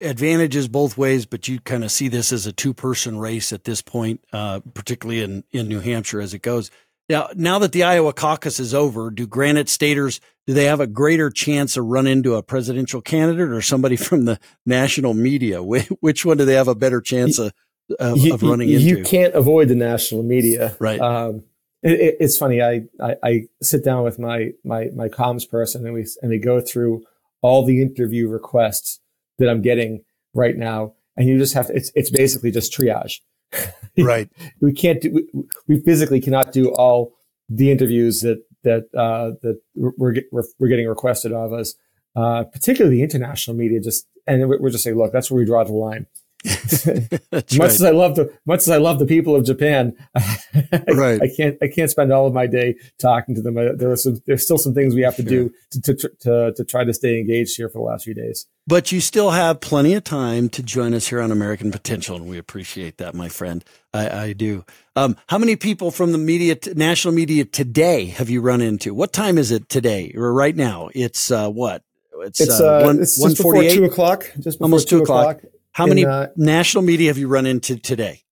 advantages 0.00 0.68
both 0.68 0.96
ways, 0.96 1.26
but 1.26 1.48
you 1.48 1.60
kind 1.60 1.84
of 1.84 1.90
see 1.90 2.08
this 2.08 2.32
as 2.32 2.46
a 2.46 2.52
two 2.52 2.74
person 2.74 3.18
race 3.18 3.52
at 3.52 3.64
this 3.64 3.82
point, 3.82 4.24
uh, 4.32 4.60
particularly 4.74 5.22
in, 5.22 5.44
in 5.52 5.68
New 5.68 5.80
Hampshire 5.80 6.20
as 6.20 6.34
it 6.34 6.42
goes. 6.42 6.70
Now, 7.08 7.28
now 7.34 7.58
that 7.58 7.72
the 7.72 7.82
Iowa 7.82 8.14
caucus 8.14 8.58
is 8.58 8.72
over, 8.72 9.10
do 9.10 9.26
Granite 9.26 9.68
Staters, 9.68 10.20
do 10.46 10.54
they 10.54 10.64
have 10.64 10.80
a 10.80 10.86
greater 10.86 11.30
chance 11.30 11.76
of 11.76 11.84
run 11.84 12.06
into 12.06 12.34
a 12.34 12.42
presidential 12.42 13.02
candidate 13.02 13.50
or 13.50 13.60
somebody 13.60 13.96
from 13.96 14.24
the 14.24 14.38
national 14.64 15.14
media? 15.14 15.62
Which 15.62 16.24
one 16.24 16.38
do 16.38 16.44
they 16.44 16.54
have 16.54 16.68
a 16.68 16.74
better 16.74 17.00
chance 17.00 17.38
of, 17.38 17.52
of, 17.98 18.18
you, 18.18 18.34
of 18.34 18.42
running 18.42 18.68
you, 18.68 18.78
into? 18.78 18.88
You 18.88 19.04
can't 19.04 19.34
avoid 19.34 19.68
the 19.68 19.74
national 19.74 20.22
media. 20.22 20.76
Right. 20.78 21.00
Um, 21.00 21.44
it, 21.82 22.00
it, 22.00 22.16
it's 22.20 22.38
funny. 22.38 22.62
I, 22.62 22.84
I, 22.98 23.16
I, 23.22 23.48
sit 23.62 23.84
down 23.84 24.04
with 24.04 24.18
my, 24.18 24.52
my, 24.64 24.88
my 24.94 25.08
comms 25.08 25.48
person 25.48 25.84
and 25.84 25.92
we, 25.92 26.06
and 26.22 26.30
we 26.30 26.38
go 26.38 26.62
through 26.62 27.04
all 27.44 27.62
the 27.62 27.82
interview 27.82 28.26
requests 28.26 29.00
that 29.38 29.50
I'm 29.50 29.60
getting 29.60 30.02
right 30.32 30.56
now. 30.56 30.94
And 31.14 31.28
you 31.28 31.38
just 31.38 31.52
have 31.52 31.66
to, 31.66 31.76
it's, 31.76 31.92
it's 31.94 32.08
basically 32.08 32.50
just 32.50 32.72
triage. 32.72 33.20
right. 33.98 34.30
we 34.62 34.72
can't 34.72 35.02
do, 35.02 35.12
we, 35.12 35.44
we, 35.68 35.80
physically 35.82 36.22
cannot 36.22 36.52
do 36.52 36.72
all 36.72 37.12
the 37.50 37.70
interviews 37.70 38.22
that, 38.22 38.42
that, 38.62 38.84
uh, 38.98 39.32
that 39.42 39.60
we're, 39.76 40.14
we're, 40.32 40.42
we're 40.58 40.68
getting 40.68 40.88
requested 40.88 41.32
of 41.32 41.52
us. 41.52 41.74
Uh, 42.16 42.44
particularly 42.44 42.96
the 42.96 43.02
international 43.02 43.54
media 43.54 43.78
just, 43.78 44.08
and 44.26 44.48
we're 44.48 44.70
just 44.70 44.82
saying, 44.82 44.96
look, 44.96 45.12
that's 45.12 45.30
where 45.30 45.38
we 45.38 45.44
draw 45.44 45.62
the 45.64 45.72
line. 45.72 46.06
Much 46.44 47.32
right. 47.32 47.60
as 47.62 47.82
I 47.82 47.90
love 47.90 48.16
the 48.16 48.32
much 48.44 48.60
as 48.60 48.68
I 48.68 48.76
love 48.76 48.98
the 48.98 49.06
people 49.06 49.34
of 49.34 49.44
Japan, 49.44 49.96
I, 50.14 50.38
right. 50.88 51.22
I 51.22 51.28
can't 51.34 51.56
I 51.62 51.68
can't 51.68 51.90
spend 51.90 52.12
all 52.12 52.26
of 52.26 52.34
my 52.34 52.46
day 52.46 52.76
talking 52.98 53.34
to 53.34 53.42
them. 53.42 53.54
There 53.54 53.90
are 53.90 53.96
some 53.96 54.20
there's 54.26 54.44
still 54.44 54.58
some 54.58 54.74
things 54.74 54.94
we 54.94 55.02
have 55.02 55.16
to 55.16 55.22
sure. 55.22 55.30
do 55.30 55.50
to, 55.70 55.94
to, 55.94 56.08
to 56.20 56.52
to 56.52 56.64
try 56.64 56.84
to 56.84 56.92
stay 56.92 57.18
engaged 57.18 57.56
here 57.56 57.68
for 57.68 57.78
the 57.78 57.84
last 57.84 58.04
few 58.04 58.14
days. 58.14 58.46
But 58.66 58.92
you 58.92 59.00
still 59.00 59.30
have 59.30 59.60
plenty 59.60 59.94
of 59.94 60.04
time 60.04 60.48
to 60.50 60.62
join 60.62 60.94
us 60.94 61.08
here 61.08 61.20
on 61.20 61.30
American 61.30 61.70
Potential, 61.70 62.16
and 62.16 62.26
we 62.26 62.38
appreciate 62.38 62.96
that, 62.96 63.14
my 63.14 63.28
friend. 63.28 63.62
I, 63.92 64.22
I 64.22 64.32
do. 64.32 64.64
Um, 64.96 65.16
how 65.28 65.38
many 65.38 65.56
people 65.56 65.90
from 65.90 66.12
the 66.12 66.18
media, 66.18 66.54
t- 66.54 66.72
national 66.74 67.12
media 67.14 67.44
today, 67.44 68.06
have 68.06 68.30
you 68.30 68.40
run 68.40 68.62
into? 68.62 68.94
What 68.94 69.12
time 69.12 69.36
is 69.36 69.50
it 69.50 69.68
today 69.68 70.12
or 70.16 70.32
right 70.32 70.56
now? 70.56 70.88
It's 70.94 71.30
uh, 71.30 71.50
what? 71.50 71.82
It's, 72.20 72.40
it's, 72.40 72.58
uh, 72.60 72.78
uh, 72.78 72.82
one, 72.84 73.02
it's 73.02 73.20
just 73.20 73.36
before 73.36 73.62
two 73.62 73.84
o'clock. 73.84 74.32
Just 74.40 74.60
almost 74.62 74.88
two, 74.88 74.98
two 74.98 75.02
o'clock. 75.02 75.38
o'clock. 75.38 75.52
How 75.74 75.86
many 75.86 76.06
uh, 76.06 76.28
national 76.36 76.84
media 76.84 77.08
have 77.08 77.18
you 77.18 77.26
run 77.26 77.46
into 77.46 77.76
today? 77.76 78.22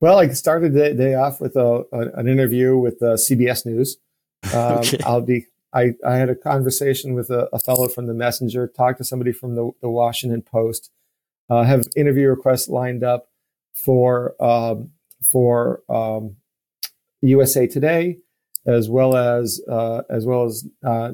Well, 0.00 0.18
I 0.18 0.28
started 0.30 0.72
the 0.72 0.92
day 0.92 1.14
off 1.14 1.40
with 1.40 1.54
a, 1.54 1.84
a, 1.92 2.18
an 2.18 2.26
interview 2.26 2.76
with 2.76 3.02
uh, 3.02 3.16
CBS 3.16 3.64
News. 3.64 3.96
Um, 4.54 4.78
okay. 4.78 4.98
I'll 5.04 5.20
be. 5.20 5.44
I, 5.74 5.92
I 6.04 6.16
had 6.16 6.30
a 6.30 6.34
conversation 6.34 7.12
with 7.12 7.28
a, 7.28 7.50
a, 7.52 7.58
fellow 7.58 7.88
from 7.88 8.06
the 8.06 8.14
Messenger. 8.14 8.68
Talked 8.68 8.96
to 8.96 9.04
somebody 9.04 9.32
from 9.32 9.54
the, 9.54 9.70
the 9.82 9.90
Washington 9.90 10.40
Post. 10.40 10.90
Uh, 11.50 11.62
have 11.64 11.84
interview 11.94 12.26
requests 12.26 12.66
lined 12.66 13.04
up 13.04 13.28
for 13.74 14.34
um, 14.42 14.92
for 15.22 15.82
um, 15.90 16.36
USA 17.20 17.66
Today, 17.66 18.20
as 18.64 18.88
well 18.88 19.14
as 19.14 19.60
uh, 19.68 20.04
as 20.08 20.24
well 20.24 20.44
as 20.44 20.66
uh, 20.82 21.12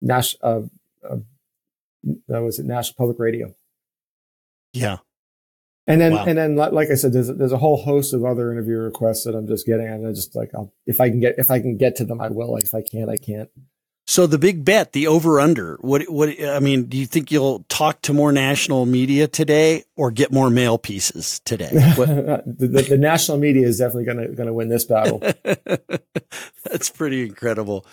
Nash, 0.00 0.36
uh, 0.40 0.60
uh, 1.02 1.16
was 2.28 2.60
it 2.60 2.66
National 2.66 2.94
Public 2.96 3.18
Radio. 3.18 3.52
Yeah. 4.72 4.98
And 5.86 6.00
then, 6.00 6.12
wow. 6.12 6.24
and 6.24 6.38
then, 6.38 6.56
like 6.56 6.90
I 6.90 6.94
said, 6.94 7.12
there's 7.12 7.26
there's 7.26 7.52
a 7.52 7.58
whole 7.58 7.82
host 7.82 8.14
of 8.14 8.24
other 8.24 8.52
interview 8.52 8.76
requests 8.76 9.24
that 9.24 9.34
I'm 9.34 9.48
just 9.48 9.66
getting, 9.66 9.88
and 9.88 10.06
I 10.06 10.12
just 10.12 10.36
like, 10.36 10.50
I'll, 10.54 10.72
if 10.86 11.00
I 11.00 11.08
can 11.08 11.18
get 11.18 11.34
if 11.38 11.50
I 11.50 11.58
can 11.58 11.76
get 11.76 11.96
to 11.96 12.04
them, 12.04 12.20
I 12.20 12.28
will. 12.28 12.56
If 12.56 12.72
I 12.72 12.82
can't, 12.82 13.10
I 13.10 13.16
can't. 13.16 13.50
So 14.06 14.26
the 14.26 14.38
big 14.38 14.64
bet, 14.64 14.92
the 14.92 15.08
over 15.08 15.40
under. 15.40 15.76
What 15.80 16.02
what 16.10 16.28
I 16.40 16.60
mean, 16.60 16.84
do 16.84 16.96
you 16.96 17.06
think 17.06 17.32
you'll 17.32 17.64
talk 17.68 18.00
to 18.02 18.12
more 18.12 18.30
national 18.30 18.86
media 18.86 19.26
today, 19.26 19.84
or 19.96 20.12
get 20.12 20.32
more 20.32 20.50
mail 20.50 20.78
pieces 20.78 21.40
today? 21.44 21.70
the, 21.72 22.42
the, 22.46 22.82
the, 22.82 22.98
national 22.98 23.38
media 23.38 23.66
is 23.66 23.78
definitely 23.78 24.04
going 24.04 24.18
to 24.18 24.28
going 24.28 24.48
to 24.48 24.54
win 24.54 24.68
this 24.68 24.84
battle. 24.84 25.18
That's 26.64 26.90
pretty 26.90 27.22
incredible. 27.22 27.86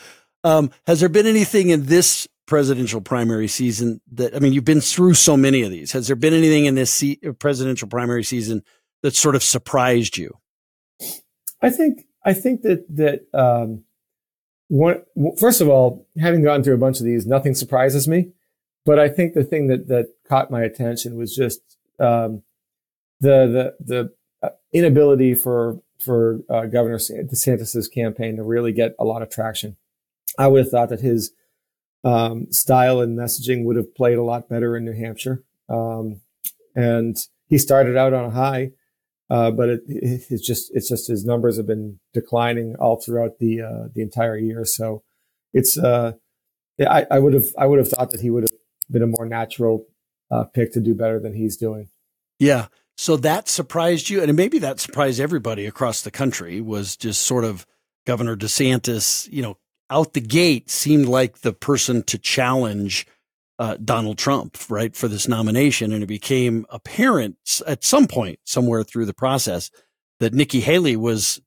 Um, 0.43 0.71
has 0.87 0.99
there 0.99 1.09
been 1.09 1.25
anything 1.25 1.69
in 1.69 1.85
this 1.85 2.27
presidential 2.49 2.99
primary 2.99 3.47
season 3.47 4.01
that, 4.11 4.35
I 4.35 4.39
mean, 4.39 4.53
you've 4.53 4.65
been 4.65 4.81
through 4.81 5.13
so 5.13 5.37
many 5.37 5.61
of 5.61 5.69
these. 5.69 5.91
Has 5.91 6.07
there 6.07 6.15
been 6.15 6.33
anything 6.33 6.65
in 6.65 6.73
this 6.73 6.91
se- 6.91 7.19
presidential 7.37 7.87
primary 7.87 8.23
season 8.23 8.63
that 9.03 9.15
sort 9.15 9.35
of 9.35 9.43
surprised 9.43 10.17
you? 10.17 10.35
I 11.61 11.69
think, 11.69 12.07
I 12.25 12.33
think 12.33 12.63
that, 12.63 12.85
that, 12.89 13.39
um, 13.39 13.83
one, 14.67 15.03
first 15.37 15.61
of 15.61 15.69
all, 15.69 16.07
having 16.19 16.43
gone 16.43 16.63
through 16.63 16.73
a 16.73 16.79
bunch 16.79 16.99
of 16.99 17.05
these, 17.05 17.27
nothing 17.27 17.53
surprises 17.53 18.07
me. 18.07 18.31
But 18.83 18.97
I 18.97 19.09
think 19.09 19.35
the 19.35 19.43
thing 19.43 19.67
that, 19.67 19.87
that 19.87 20.07
caught 20.27 20.49
my 20.49 20.63
attention 20.63 21.15
was 21.15 21.35
just, 21.35 21.61
um, 21.99 22.41
the, 23.19 23.75
the, 23.79 23.85
the 23.85 24.13
uh, 24.41 24.53
inability 24.73 25.35
for, 25.35 25.81
for, 26.03 26.39
uh, 26.49 26.65
Governor 26.65 26.97
DeSantis's 26.97 27.87
campaign 27.87 28.37
to 28.37 28.43
really 28.43 28.71
get 28.71 28.95
a 28.97 29.03
lot 29.05 29.21
of 29.21 29.29
traction. 29.29 29.77
I 30.37 30.47
would 30.47 30.63
have 30.63 30.71
thought 30.71 30.89
that 30.89 31.01
his, 31.01 31.31
um, 32.03 32.51
style 32.51 33.01
and 33.01 33.17
messaging 33.17 33.63
would 33.65 33.75
have 33.75 33.93
played 33.95 34.17
a 34.17 34.23
lot 34.23 34.49
better 34.49 34.77
in 34.77 34.85
New 34.85 34.93
Hampshire. 34.93 35.43
Um, 35.67 36.21
and 36.75 37.17
he 37.47 37.57
started 37.57 37.97
out 37.97 38.13
on 38.13 38.25
a 38.25 38.29
high, 38.31 38.71
uh, 39.29 39.51
but 39.51 39.69
it, 39.69 39.81
it, 39.87 40.21
it's 40.29 40.45
just 40.45 40.71
it's 40.73 40.89
just 40.89 41.07
his 41.07 41.25
numbers 41.25 41.57
have 41.57 41.67
been 41.67 41.99
declining 42.13 42.75
all 42.79 43.01
throughout 43.01 43.39
the 43.39 43.61
uh, 43.61 43.87
the 43.93 44.01
entire 44.01 44.37
year. 44.37 44.65
So 44.65 45.03
it's 45.53 45.77
uh, 45.77 46.13
I, 46.79 47.05
I 47.11 47.19
would 47.19 47.33
have 47.33 47.47
I 47.57 47.65
would 47.65 47.79
have 47.79 47.89
thought 47.89 48.11
that 48.11 48.21
he 48.21 48.29
would 48.29 48.43
have 48.43 48.51
been 48.89 49.03
a 49.03 49.07
more 49.07 49.25
natural 49.25 49.85
uh, 50.31 50.45
pick 50.45 50.73
to 50.73 50.79
do 50.79 50.95
better 50.95 51.19
than 51.19 51.33
he's 51.33 51.57
doing. 51.57 51.89
Yeah. 52.39 52.67
So 52.97 53.15
that 53.17 53.47
surprised 53.47 54.09
you, 54.09 54.21
and 54.21 54.35
maybe 54.35 54.59
that 54.59 54.79
surprised 54.79 55.21
everybody 55.21 55.65
across 55.65 56.01
the 56.01 56.11
country. 56.11 56.59
Was 56.61 56.97
just 56.97 57.21
sort 57.21 57.45
of 57.45 57.65
Governor 58.05 58.35
DeSantis, 58.35 59.31
you 59.31 59.41
know, 59.41 59.57
out 59.89 60.13
the 60.13 60.21
gate 60.21 60.69
seemed 60.69 61.07
like 61.07 61.39
the 61.39 61.53
person 61.53 62.03
to 62.03 62.17
challenge 62.17 63.07
uh, 63.59 63.75
Donald 63.83 64.17
Trump, 64.17 64.57
right, 64.69 64.95
for 64.95 65.07
this 65.07 65.27
nomination. 65.27 65.91
And 65.91 66.01
it 66.01 66.07
became 66.07 66.65
apparent 66.69 67.37
at 67.67 67.83
some 67.83 68.07
point, 68.07 68.39
somewhere 68.45 68.83
through 68.83 69.05
the 69.05 69.13
process, 69.13 69.69
that 70.19 70.33
Nikki 70.33 70.61
Haley 70.61 70.95
was, 70.95 71.41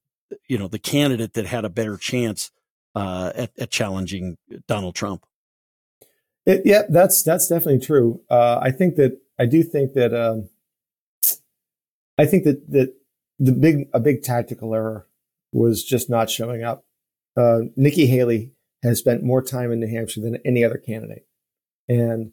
you 0.48 0.58
know, 0.58 0.68
the 0.68 0.78
candidate 0.78 1.32
that 1.34 1.46
had 1.46 1.64
a 1.64 1.70
better 1.70 1.96
chance 1.96 2.50
uh, 2.94 3.32
at, 3.34 3.50
at, 3.58 3.70
challenging 3.70 4.36
Donald 4.68 4.94
Trump. 4.94 5.24
It, 6.44 6.62
yeah, 6.66 6.82
that's 6.88 7.22
that's 7.22 7.48
definitely 7.48 7.78
true. 7.78 8.20
Uh, 8.28 8.58
I 8.60 8.70
think 8.70 8.96
that 8.96 9.18
I 9.38 9.46
do 9.46 9.62
think 9.62 9.94
that 9.94 10.12
um, 10.12 10.50
I 12.18 12.26
think 12.26 12.44
that 12.44 12.70
that 12.70 12.94
the 13.38 13.52
big 13.52 13.88
a 13.94 14.00
big 14.00 14.22
tactical 14.22 14.74
error 14.74 15.06
was 15.52 15.82
just 15.82 16.10
not 16.10 16.28
showing 16.28 16.62
up. 16.62 16.84
Uh, 17.36 17.60
Nikki 17.76 18.06
Haley 18.06 18.52
has 18.82 18.98
spent 18.98 19.22
more 19.22 19.42
time 19.42 19.70
in 19.72 19.80
New 19.80 19.88
Hampshire 19.88 20.20
than 20.20 20.38
any 20.44 20.64
other 20.64 20.78
candidate. 20.78 21.26
And 21.88 22.32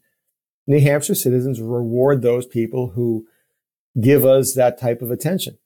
New 0.68 0.80
Hampshire 0.80 1.16
citizens 1.16 1.62
reward 1.62 2.22
those 2.22 2.46
people 2.46 2.92
who 2.92 3.28
give 4.00 4.26
us 4.26 4.54
that 4.54 4.80
type 4.80 5.02
of 5.02 5.12
attention. 5.12 5.58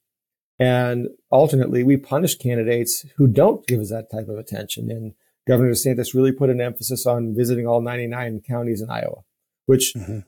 And 0.60 1.10
alternately, 1.30 1.84
we 1.84 1.98
punish 1.98 2.38
candidates 2.38 3.06
who 3.18 3.28
don't 3.28 3.66
give 3.68 3.82
us 3.82 3.90
that 3.90 4.12
type 4.12 4.30
of 4.30 4.38
attention. 4.38 4.92
And 4.92 5.14
Governor 5.48 5.72
DeSantis 5.72 6.14
really 6.14 6.32
put 6.32 6.50
an 6.50 6.62
emphasis 6.62 7.06
on 7.06 7.36
visiting 7.36 7.68
all 7.68 7.82
99 7.82 8.42
counties 8.48 8.82
in 8.82 8.90
Iowa, 8.90 9.24
which, 9.66 9.94
mm-hmm. 9.94 10.20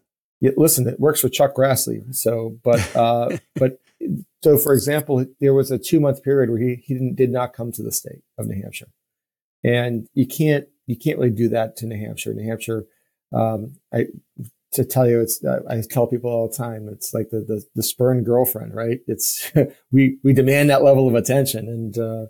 listen, 0.58 0.88
it 0.88 1.00
works 1.00 1.22
for 1.22 1.30
Chuck 1.30 1.56
Grassley. 1.56 2.14
So, 2.14 2.58
but, 2.64 2.96
uh, 2.96 3.38
but 3.56 3.80
so 4.44 4.58
for 4.58 4.74
example, 4.74 5.26
there 5.40 5.54
was 5.54 5.72
a 5.72 5.78
two 5.78 6.00
month 6.00 6.24
period 6.24 6.50
where 6.50 6.60
he, 6.60 6.76
he 6.84 7.12
did 7.16 7.32
not 7.32 7.54
come 7.54 7.72
to 7.74 7.84
the 7.84 7.92
state 7.92 8.22
of 8.38 8.48
New 8.48 8.62
Hampshire. 8.62 8.90
And 9.64 10.08
you 10.14 10.28
can't, 10.28 10.66
you 10.86 10.96
can't 10.96 11.18
really 11.18 11.32
do 11.32 11.50
that 11.50 11.76
to 11.78 11.88
New 11.88 11.98
Hampshire. 11.98 12.34
New 12.34 12.48
Hampshire 12.48 12.86
um, 13.34 13.76
I 13.94 14.06
to 14.74 14.84
tell 14.84 15.08
you, 15.08 15.22
it's 15.22 15.44
uh, 15.44 15.60
I 15.70 15.82
tell 15.90 16.08
people 16.08 16.30
all 16.30 16.48
the 16.48 16.56
time, 16.56 16.88
it's 16.92 17.14
like 17.14 17.30
the 17.30 17.40
the, 17.40 17.64
the 17.76 17.84
spurned 17.84 18.26
girlfriend, 18.26 18.76
right? 18.76 19.00
It's 19.08 19.52
we 19.92 20.20
we 20.24 20.34
demand 20.34 20.70
that 20.70 20.84
level 20.84 21.08
of 21.08 21.16
attention, 21.16 21.68
and 21.68 21.98
uh, 21.98 22.26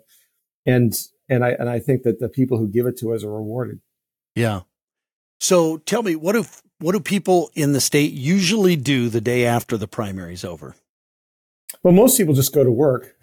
and 0.64 0.94
and 1.28 1.44
I 1.44 1.50
and 1.50 1.68
I 1.68 1.78
think 1.78 2.02
that 2.02 2.20
the 2.20 2.28
people 2.28 2.58
who 2.58 2.68
give 2.68 2.86
it 2.86 2.98
to 2.98 3.12
us 3.12 3.24
are 3.24 3.32
rewarded. 3.32 3.80
Yeah. 4.34 4.62
So 5.38 5.78
tell 5.78 6.02
me, 6.02 6.16
what 6.16 6.32
do 6.32 6.44
what 6.78 6.92
do 6.92 7.00
people 7.00 7.50
in 7.54 7.72
the 7.72 7.80
state 7.80 8.12
usually 8.12 8.76
do 8.76 9.08
the 9.08 9.20
day 9.20 9.44
after 9.44 9.76
the 9.76 9.88
primary's 9.88 10.44
over? 10.44 10.74
Well, 11.86 11.94
most 11.94 12.18
people 12.18 12.34
just 12.34 12.52
go 12.52 12.64
to 12.64 12.72
work 12.72 13.14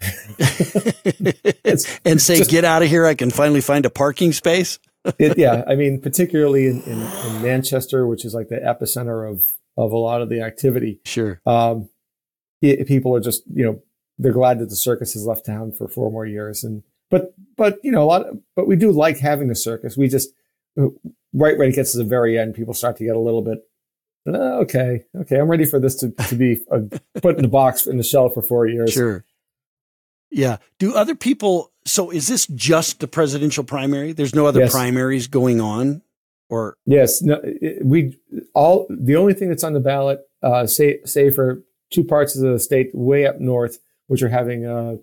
and 2.02 2.18
say, 2.18 2.38
just, 2.38 2.50
"Get 2.50 2.64
out 2.64 2.82
of 2.82 2.88
here! 2.88 3.04
I 3.04 3.14
can 3.14 3.30
finally 3.30 3.60
find 3.60 3.84
a 3.84 3.90
parking 3.90 4.32
space." 4.32 4.78
it, 5.18 5.36
yeah, 5.36 5.64
I 5.68 5.74
mean, 5.74 6.00
particularly 6.00 6.68
in, 6.68 6.80
in, 6.84 6.98
in, 6.98 7.42
Manchester, 7.42 8.06
which 8.06 8.24
is 8.24 8.32
like 8.32 8.48
the 8.48 8.56
epicenter 8.56 9.30
of 9.30 9.42
of 9.76 9.92
a 9.92 9.98
lot 9.98 10.22
of 10.22 10.30
the 10.30 10.40
activity. 10.40 10.98
Sure. 11.04 11.42
Um, 11.44 11.90
it, 12.62 12.88
people 12.88 13.14
are 13.14 13.20
just 13.20 13.42
you 13.52 13.66
know 13.66 13.82
they're 14.16 14.32
glad 14.32 14.60
that 14.60 14.70
the 14.70 14.76
circus 14.76 15.12
has 15.12 15.26
left 15.26 15.44
town 15.44 15.70
for 15.70 15.86
four 15.86 16.10
more 16.10 16.24
years, 16.24 16.64
and 16.64 16.84
but 17.10 17.34
but 17.58 17.76
you 17.82 17.92
know 17.92 18.02
a 18.02 18.06
lot, 18.06 18.26
of, 18.26 18.38
but 18.56 18.66
we 18.66 18.76
do 18.76 18.92
like 18.92 19.18
having 19.18 19.48
the 19.48 19.54
circus. 19.54 19.94
We 19.94 20.08
just 20.08 20.30
right 20.74 21.58
when 21.58 21.68
it 21.68 21.74
gets 21.74 21.92
to 21.92 21.98
the 21.98 22.04
very 22.04 22.38
end, 22.38 22.54
people 22.54 22.72
start 22.72 22.96
to 22.96 23.04
get 23.04 23.14
a 23.14 23.20
little 23.20 23.42
bit. 23.42 23.58
Uh, 24.26 24.60
okay, 24.60 25.04
okay, 25.14 25.36
I'm 25.36 25.48
ready 25.48 25.66
for 25.66 25.78
this 25.78 25.96
to, 25.96 26.10
to 26.10 26.34
be 26.34 26.62
uh, 26.70 26.80
put 27.20 27.38
in 27.38 27.44
a 27.44 27.48
box 27.48 27.86
in 27.86 27.98
the 27.98 28.02
shelf 28.02 28.34
for 28.34 28.42
four 28.42 28.66
years. 28.66 28.92
Sure. 28.92 29.24
Yeah. 30.30 30.56
Do 30.78 30.94
other 30.94 31.14
people? 31.14 31.70
So 31.84 32.10
is 32.10 32.26
this 32.26 32.46
just 32.48 33.00
the 33.00 33.06
presidential 33.06 33.64
primary? 33.64 34.12
There's 34.12 34.34
no 34.34 34.46
other 34.46 34.60
yes. 34.60 34.72
primaries 34.72 35.28
going 35.28 35.60
on, 35.60 36.02
or 36.48 36.76
yes, 36.86 37.22
no. 37.22 37.40
We 37.82 38.18
all 38.54 38.86
the 38.88 39.16
only 39.16 39.34
thing 39.34 39.50
that's 39.50 39.62
on 39.62 39.74
the 39.74 39.80
ballot, 39.80 40.20
uh, 40.42 40.66
say 40.66 41.00
say 41.04 41.30
for 41.30 41.62
two 41.90 42.02
parts 42.02 42.34
of 42.34 42.42
the 42.42 42.58
state 42.58 42.90
way 42.94 43.26
up 43.26 43.38
north, 43.40 43.78
which 44.06 44.22
are 44.22 44.30
having 44.30 44.64
uh, 44.64 44.96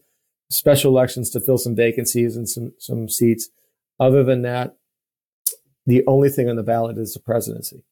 special 0.49 0.91
elections 0.91 1.29
to 1.29 1.39
fill 1.39 1.59
some 1.59 1.75
vacancies 1.75 2.35
and 2.35 2.49
some 2.49 2.73
some 2.79 3.07
seats. 3.07 3.49
Other 3.99 4.23
than 4.23 4.41
that, 4.41 4.75
the 5.85 6.03
only 6.07 6.29
thing 6.29 6.49
on 6.49 6.55
the 6.55 6.63
ballot 6.63 6.97
is 6.97 7.13
the 7.13 7.19
presidency. 7.19 7.83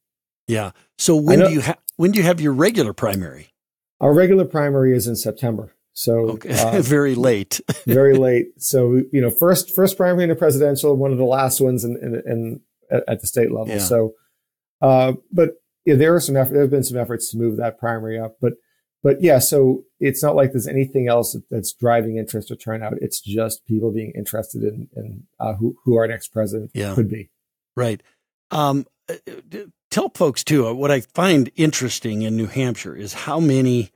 Yeah. 0.49 0.71
So 0.97 1.15
when 1.15 1.39
do 1.39 1.51
you 1.51 1.61
have 1.61 1.77
when 1.95 2.11
do 2.11 2.19
you 2.19 2.25
have 2.25 2.41
your 2.41 2.53
regular 2.53 2.93
primary? 2.93 3.53
Our 4.01 4.13
regular 4.13 4.45
primary 4.45 4.95
is 4.95 5.07
in 5.07 5.15
September. 5.15 5.75
So 5.93 6.31
okay. 6.31 6.57
uh, 6.57 6.81
very 6.81 7.15
late, 7.15 7.61
very 7.85 8.15
late. 8.17 8.47
So 8.57 9.03
you 9.11 9.21
know, 9.21 9.29
first 9.29 9.75
first 9.75 9.95
primary 9.95 10.23
in 10.23 10.29
the 10.29 10.35
presidential, 10.35 10.95
one 10.95 11.11
of 11.11 11.17
the 11.17 11.25
last 11.25 11.61
ones 11.61 11.83
in, 11.83 11.97
in, 11.97 12.15
in 12.25 12.61
at 13.07 13.21
the 13.21 13.27
state 13.27 13.51
level. 13.51 13.75
Yeah. 13.75 13.79
So, 13.79 14.13
uh, 14.81 15.13
but 15.31 15.51
yeah, 15.85 15.95
there 15.95 16.15
are 16.15 16.19
some 16.19 16.35
effort, 16.35 16.53
there 16.53 16.61
have 16.61 16.71
been 16.71 16.83
some 16.83 16.97
efforts 16.97 17.29
to 17.31 17.37
move 17.37 17.57
that 17.57 17.77
primary 17.77 18.19
up, 18.19 18.37
but 18.41 18.53
but 19.03 19.21
yeah, 19.21 19.39
so 19.39 19.83
it's 19.99 20.23
not 20.23 20.35
like 20.35 20.51
there's 20.51 20.67
anything 20.67 21.07
else 21.07 21.37
that's 21.49 21.71
driving 21.73 22.17
interest 22.17 22.51
or 22.51 22.55
turnout. 22.55 22.93
It's 23.01 23.21
just 23.21 23.65
people 23.65 23.91
being 23.91 24.11
interested 24.15 24.63
in, 24.63 24.89
in 24.95 25.23
uh, 25.39 25.53
who 25.53 25.77
who 25.85 25.95
our 25.95 26.07
next 26.07 26.29
president 26.29 26.71
yeah. 26.73 26.95
could 26.95 27.09
be. 27.09 27.29
Right. 27.75 28.01
Um, 28.51 28.87
uh, 29.07 29.15
tell 29.89 30.09
folks 30.09 30.43
too. 30.43 30.67
Uh, 30.67 30.73
what 30.73 30.91
I 30.91 31.01
find 31.01 31.51
interesting 31.55 32.21
in 32.21 32.35
New 32.35 32.47
Hampshire 32.47 32.95
is 32.95 33.13
how 33.13 33.39
many 33.39 33.91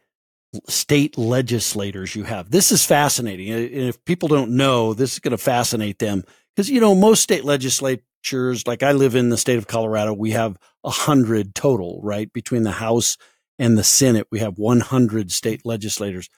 state 0.67 1.17
legislators 1.17 2.15
you 2.15 2.23
have. 2.23 2.51
This 2.51 2.71
is 2.71 2.85
fascinating. 2.85 3.51
And 3.51 3.71
if 3.71 4.03
people 4.05 4.27
don't 4.27 4.51
know, 4.51 4.93
this 4.93 5.13
is 5.13 5.19
going 5.19 5.31
to 5.31 5.37
fascinate 5.37 5.99
them 5.99 6.23
because, 6.55 6.69
you 6.69 6.79
know, 6.79 6.93
most 6.93 7.23
state 7.23 7.43
legislatures, 7.43 8.67
like 8.67 8.83
I 8.83 8.91
live 8.91 9.15
in 9.15 9.29
the 9.29 9.37
state 9.37 9.57
of 9.57 9.67
Colorado, 9.67 10.13
we 10.13 10.31
have 10.31 10.57
a 10.83 10.91
hundred 10.91 11.55
total, 11.55 11.99
right? 12.03 12.31
Between 12.31 12.63
the 12.63 12.71
House 12.71 13.17
and 13.57 13.77
the 13.77 13.83
Senate, 13.83 14.27
we 14.31 14.39
have 14.39 14.57
100 14.57 15.31
state 15.31 15.65
legislators. 15.65 16.29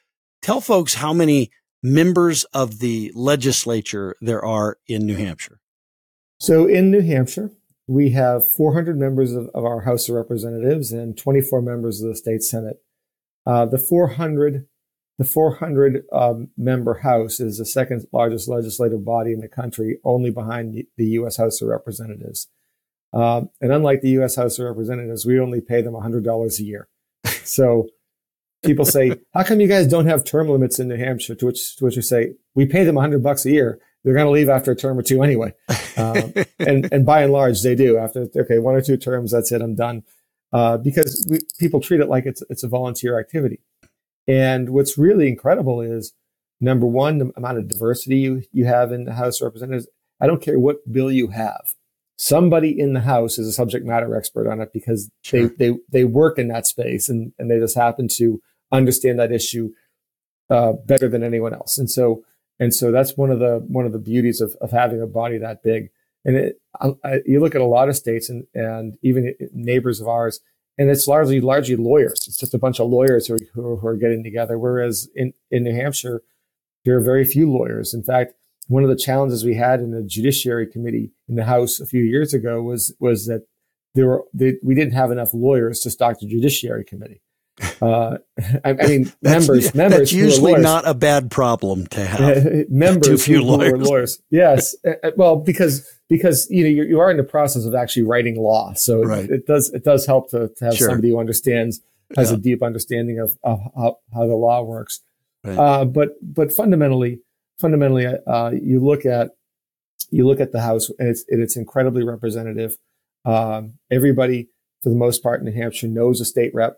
Tell 0.41 0.61
folks 0.61 0.95
how 0.95 1.13
many 1.13 1.51
members 1.81 2.43
of 2.45 2.79
the 2.79 3.11
legislature 3.15 4.15
there 4.21 4.43
are 4.43 4.77
in 4.87 5.05
New 5.05 5.15
Hampshire. 5.15 5.59
So 6.39 6.67
in 6.67 6.91
New 6.91 7.01
Hampshire, 7.01 7.51
we 7.87 8.11
have 8.11 8.43
400 8.53 8.97
members 8.97 9.33
of, 9.33 9.49
of 9.53 9.63
our 9.63 9.81
House 9.81 10.09
of 10.09 10.15
Representatives 10.15 10.91
and 10.91 11.17
24 11.17 11.61
members 11.61 12.01
of 12.01 12.09
the 12.09 12.15
state 12.15 12.43
Senate. 12.43 12.77
Uh, 13.45 13.65
the 13.65 13.77
400, 13.77 14.65
the 15.17 15.25
400 15.25 16.03
um, 16.11 16.49
member 16.57 16.95
House 16.95 17.39
is 17.39 17.57
the 17.57 17.65
second 17.65 18.07
largest 18.11 18.47
legislative 18.47 19.05
body 19.05 19.33
in 19.33 19.39
the 19.39 19.47
country, 19.47 19.99
only 20.03 20.31
behind 20.31 20.83
the 20.97 21.05
U.S. 21.05 21.37
House 21.37 21.61
of 21.61 21.67
Representatives. 21.67 22.47
Um, 23.13 23.49
and 23.61 23.71
unlike 23.71 24.01
the 24.01 24.09
U.S. 24.11 24.35
House 24.35 24.57
of 24.57 24.65
Representatives, 24.65 25.25
we 25.25 25.39
only 25.39 25.61
pay 25.61 25.81
them 25.81 25.93
$100 25.93 26.59
a 26.59 26.63
year. 26.63 26.87
so 27.43 27.87
people 28.63 28.83
say, 28.83 29.13
"How 29.33 29.43
come 29.43 29.61
you 29.61 29.67
guys 29.67 29.87
don't 29.87 30.07
have 30.07 30.25
term 30.25 30.49
limits 30.49 30.79
in 30.79 30.87
New 30.87 30.97
Hampshire?" 30.97 31.35
To 31.35 31.45
which, 31.45 31.77
to 31.77 31.85
which 31.85 31.95
you 31.95 32.01
say, 32.01 32.33
"We 32.55 32.65
pay 32.65 32.83
them 32.83 32.95
100 32.95 33.23
bucks 33.23 33.45
a 33.45 33.51
year. 33.51 33.79
They're 34.05 34.13
going 34.13 34.27
to 34.27 34.31
leave 34.31 34.47
after 34.47 34.71
a 34.71 34.75
term 34.75 34.97
or 34.97 35.01
two 35.01 35.23
anyway." 35.23 35.53
Um, 35.97 36.33
and 36.59 36.87
and 36.93 37.05
by 37.05 37.23
and 37.23 37.33
large, 37.33 37.61
they 37.63 37.75
do. 37.75 37.97
After 37.97 38.27
okay, 38.33 38.59
one 38.59 38.75
or 38.75 38.81
two 38.81 38.95
terms, 38.95 39.31
that's 39.31 39.51
it. 39.51 39.61
I'm 39.61 39.75
done 39.75 40.03
uh, 40.53 40.77
because 40.77 41.27
we, 41.29 41.39
people 41.59 41.81
treat 41.81 41.99
it 41.99 42.07
like 42.07 42.25
it's 42.25 42.41
it's 42.49 42.63
a 42.63 42.69
volunteer 42.69 43.19
activity. 43.19 43.59
And 44.27 44.69
what's 44.69 44.97
really 44.97 45.27
incredible 45.27 45.81
is 45.81 46.13
number 46.59 46.85
one, 46.85 47.17
the 47.17 47.31
amount 47.35 47.57
of 47.57 47.67
diversity 47.67 48.17
you, 48.17 48.43
you 48.51 48.65
have 48.65 48.91
in 48.91 49.05
the 49.05 49.13
House 49.13 49.41
of 49.41 49.45
Representatives, 49.45 49.87
I 50.19 50.27
don't 50.27 50.41
care 50.41 50.59
what 50.59 50.91
bill 50.91 51.11
you 51.11 51.27
have. 51.27 51.73
Somebody 52.17 52.79
in 52.79 52.93
the 52.93 53.01
house 53.01 53.37
is 53.37 53.47
a 53.47 53.51
subject 53.51 53.85
matter 53.85 54.15
expert 54.15 54.49
on 54.49 54.61
it 54.61 54.71
because 54.71 55.11
sure. 55.21 55.49
they, 55.49 55.71
they, 55.71 55.77
they 55.91 56.03
work 56.05 56.39
in 56.39 56.47
that 56.47 56.65
space 56.65 57.09
and, 57.09 57.33
and 57.37 57.51
they 57.51 57.59
just 57.59 57.75
happen 57.75 58.07
to 58.15 58.41
understand 58.71 59.19
that 59.19 59.33
issue 59.33 59.71
uh, 60.49 60.73
better 60.85 61.09
than 61.09 61.23
anyone 61.23 61.53
else. 61.53 61.77
And 61.77 61.91
so, 61.91 62.23
and 62.59 62.73
so 62.73 62.91
that's 62.91 63.17
one 63.17 63.31
of 63.31 63.39
the, 63.39 63.63
one 63.67 63.85
of 63.85 63.91
the 63.91 63.99
beauties 63.99 64.41
of, 64.41 64.55
of 64.61 64.71
having 64.71 65.01
a 65.01 65.07
body 65.07 65.37
that 65.37 65.63
big. 65.63 65.89
And 66.23 66.37
it, 66.37 66.61
I, 66.79 66.91
I, 67.03 67.21
you 67.25 67.39
look 67.39 67.55
at 67.55 67.61
a 67.61 67.65
lot 67.65 67.89
of 67.89 67.95
states 67.95 68.29
and, 68.29 68.45
and 68.53 68.97
even 69.01 69.35
neighbors 69.53 70.01
of 70.01 70.07
ours, 70.07 70.39
and 70.77 70.89
it's 70.89 71.07
largely 71.07 71.39
largely 71.39 71.75
lawyers. 71.75 72.25
It's 72.27 72.37
just 72.37 72.53
a 72.53 72.57
bunch 72.59 72.79
of 72.79 72.89
lawyers 72.89 73.27
who 73.27 73.35
are, 73.35 73.75
who 73.77 73.87
are 73.87 73.95
getting 73.95 74.23
together. 74.23 74.57
Whereas 74.57 75.09
in, 75.15 75.33
in 75.51 75.63
New 75.63 75.73
Hampshire, 75.73 76.21
there 76.83 76.97
are 76.97 77.01
very 77.01 77.25
few 77.25 77.51
lawyers. 77.51 77.93
In 77.93 78.03
fact, 78.03 78.33
one 78.67 78.83
of 78.83 78.89
the 78.89 78.95
challenges 78.95 79.45
we 79.45 79.55
had 79.55 79.79
in 79.79 79.91
the 79.91 80.03
Judiciary 80.03 80.67
Committee 80.67 81.11
in 81.27 81.35
the 81.35 81.45
House 81.45 81.79
a 81.79 81.85
few 81.85 82.01
years 82.01 82.33
ago 82.33 82.61
was 82.61 82.95
was 82.99 83.27
that 83.27 83.45
there 83.93 84.07
were 84.07 84.23
they, 84.33 84.55
we 84.63 84.75
didn't 84.75 84.93
have 84.93 85.11
enough 85.11 85.33
lawyers 85.33 85.79
to 85.81 85.91
stock 85.91 86.19
the 86.19 86.27
Judiciary 86.27 86.83
Committee. 86.83 87.21
Uh, 87.81 88.17
I, 88.63 88.69
I, 88.69 88.87
mean, 88.87 89.11
members, 89.21 89.73
members. 89.75 89.99
That's 89.99 90.11
usually 90.13 90.55
not 90.55 90.87
a 90.87 90.93
bad 90.93 91.31
problem 91.31 91.87
to 91.87 92.05
have. 92.05 92.69
members 92.69 93.07
Too 93.07 93.17
few 93.17 93.41
lawyers. 93.43 93.81
Lawyers. 93.81 94.21
Yes. 94.29 94.75
Uh, 94.85 94.91
uh, 95.03 95.11
well, 95.17 95.37
because 95.37 95.87
because 96.09 96.47
you 96.49 96.63
know 96.63 96.69
you, 96.69 96.83
you, 96.83 96.99
are 96.99 97.09
in 97.09 97.17
the 97.17 97.23
process 97.23 97.65
of 97.65 97.73
actually 97.73 98.03
writing 98.03 98.35
law, 98.37 98.73
so 98.73 99.03
right. 99.03 99.25
it, 99.25 99.31
it, 99.31 99.47
does 99.47 99.73
it 99.73 99.83
does 99.83 100.05
help 100.05 100.29
to, 100.31 100.49
to 100.57 100.65
have 100.65 100.75
sure. 100.75 100.89
somebody 100.89 101.09
who 101.09 101.19
understands 101.19 101.81
has 102.15 102.29
yeah. 102.29 102.37
a 102.37 102.39
deep 102.39 102.61
understanding 102.61 103.19
of, 103.19 103.35
of 103.43 103.59
how, 103.75 103.97
how, 104.13 104.27
the 104.27 104.35
law 104.35 104.61
works. 104.61 105.01
Right. 105.43 105.57
Uh, 105.57 105.85
but 105.85 106.09
but 106.21 106.51
fundamentally, 106.51 107.21
fundamentally, 107.59 108.05
uh, 108.05 108.51
you 108.51 108.79
look 108.79 109.05
at 109.05 109.31
you 110.11 110.25
look 110.25 110.39
at 110.39 110.51
the 110.51 110.61
House, 110.61 110.89
and 110.99 111.09
it's 111.09 111.25
and 111.29 111.41
it's 111.41 111.55
incredibly 111.55 112.03
representative. 112.03 112.77
Um, 113.25 113.73
everybody, 113.91 114.49
for 114.83 114.89
the 114.89 114.95
most 114.95 115.23
part, 115.23 115.39
in 115.39 115.45
New 115.45 115.51
Hampshire 115.51 115.87
knows 115.87 116.21
a 116.21 116.25
state 116.25 116.53
rep, 116.53 116.77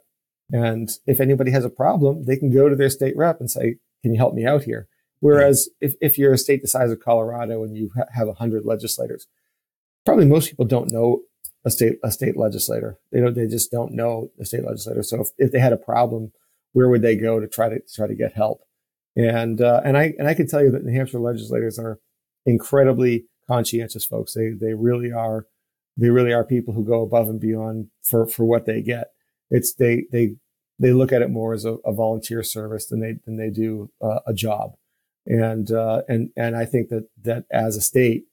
and 0.52 0.90
if 1.06 1.20
anybody 1.20 1.52
has 1.52 1.66
a 1.66 1.70
problem, 1.70 2.26
they 2.26 2.38
can 2.38 2.54
go 2.54 2.70
to 2.70 2.76
their 2.76 2.90
state 2.90 3.16
rep 3.18 3.40
and 3.40 3.52
say, 3.52 3.78
"Can 4.02 4.14
you 4.14 4.18
help 4.18 4.34
me 4.34 4.46
out 4.46 4.64
here?" 4.64 4.88
Whereas 5.20 5.70
if, 5.82 5.96
if 6.00 6.18
you're 6.18 6.34
a 6.34 6.38
state 6.38 6.62
the 6.62 6.68
size 6.68 6.92
of 6.92 7.00
Colorado 7.00 7.64
and 7.64 7.76
you 7.76 7.90
ha- 7.96 8.06
have 8.14 8.28
100 8.28 8.66
legislators, 8.66 9.28
probably 10.06 10.26
most 10.26 10.50
people 10.50 10.66
don't 10.66 10.92
know 10.92 11.22
a 11.66 11.72
state 11.72 11.98
a 12.04 12.12
state 12.12 12.38
legislator. 12.38 12.98
They 13.12 13.20
don't. 13.20 13.34
They 13.34 13.48
just 13.48 13.72
don't 13.72 13.94
know 13.94 14.32
a 14.40 14.46
state 14.46 14.64
legislator. 14.64 15.04
So 15.04 15.22
if, 15.22 15.28
if 15.38 15.52
they 15.52 15.60
had 15.60 15.74
a 15.74 15.78
problem, 15.78 16.32
where 16.72 16.88
would 16.90 17.02
they 17.02 17.18
go 17.18 17.40
to 17.40 17.48
try 17.48 17.70
to 17.70 17.80
try 17.94 18.08
to 18.08 18.16
get 18.16 18.34
help? 18.34 18.62
And 19.16 19.60
uh, 19.60 19.82
and 19.84 19.98
I 19.98 20.14
and 20.18 20.28
I 20.28 20.34
can 20.34 20.48
tell 20.48 20.64
you 20.64 20.72
that 20.72 20.86
New 20.86 20.94
Hampshire 20.94 21.20
legislators 21.20 21.78
are 21.80 22.00
incredibly 22.46 23.26
conscientious 23.48 24.06
folks. 24.06 24.34
They 24.34 24.52
they 24.52 24.74
really 24.74 25.12
are. 25.12 25.46
They 25.98 26.10
really 26.10 26.32
are 26.32 26.44
people 26.44 26.76
who 26.76 26.86
go 26.86 27.02
above 27.02 27.28
and 27.28 27.40
beyond 27.40 27.88
for 28.04 28.28
for 28.28 28.46
what 28.46 28.66
they 28.66 28.82
get. 28.82 29.08
It's 29.50 29.74
they 29.74 30.06
they 30.12 30.36
they 30.80 30.92
look 30.92 31.12
at 31.12 31.22
it 31.22 31.30
more 31.30 31.54
as 31.54 31.66
a, 31.66 31.74
a 31.86 31.94
volunteer 31.94 32.44
service 32.44 32.88
than 32.88 33.00
they 33.00 33.16
than 33.26 33.38
they 33.38 33.50
do 33.50 33.90
uh, 34.02 34.20
a 34.26 34.34
job. 34.34 34.76
And 35.26 35.72
uh, 35.72 36.04
and 36.08 36.30
and 36.36 36.56
I 36.56 36.66
think 36.66 36.90
that 36.90 37.10
that 37.24 37.46
as 37.52 37.76
a 37.76 37.82
state, 37.82 38.26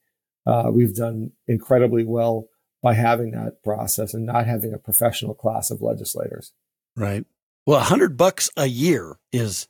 uh, 0.46 0.70
we've 0.72 0.94
done 0.94 1.32
incredibly 1.46 2.04
well 2.04 2.48
by 2.82 2.94
having 2.94 3.30
that 3.32 3.62
process 3.62 4.14
and 4.14 4.26
not 4.26 4.46
having 4.46 4.74
a 4.74 4.78
professional 4.78 5.34
class 5.34 5.70
of 5.70 5.80
legislators. 5.80 6.52
Right. 6.96 7.24
Well, 7.66 7.80
a 7.80 7.84
hundred 7.84 8.16
bucks 8.16 8.50
a 8.56 8.66
year 8.66 9.18
is 9.32 9.66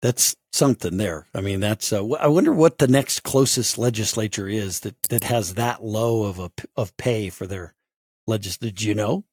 that's 0.00 0.34
something 0.52 0.96
there. 0.96 1.26
I 1.34 1.40
mean, 1.40 1.60
that's. 1.60 1.92
Uh, 1.92 2.08
I 2.14 2.28
wonder 2.28 2.52
what 2.52 2.78
the 2.78 2.88
next 2.88 3.22
closest 3.22 3.78
legislature 3.78 4.48
is 4.48 4.80
that 4.80 5.00
that 5.04 5.24
has 5.24 5.54
that 5.54 5.84
low 5.84 6.24
of 6.24 6.38
a 6.38 6.50
of 6.76 6.96
pay 6.96 7.28
for 7.28 7.46
their 7.46 7.74
legislature. 8.26 8.72
Did 8.72 8.82
you 8.82 8.94
know? 8.94 9.24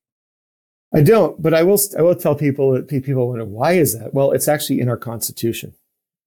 I 0.96 1.02
don't, 1.02 1.42
but 1.42 1.54
I 1.54 1.64
will. 1.64 1.80
I 1.98 2.02
will 2.02 2.16
tell 2.16 2.36
people 2.36 2.72
that 2.72 2.88
people 2.88 3.28
wonder 3.28 3.46
why 3.46 3.74
is 3.74 3.98
that. 4.00 4.14
Well, 4.14 4.32
it's 4.32 4.48
actually 4.48 4.80
in 4.80 4.90
our 4.90 4.98
constitution. 4.98 5.74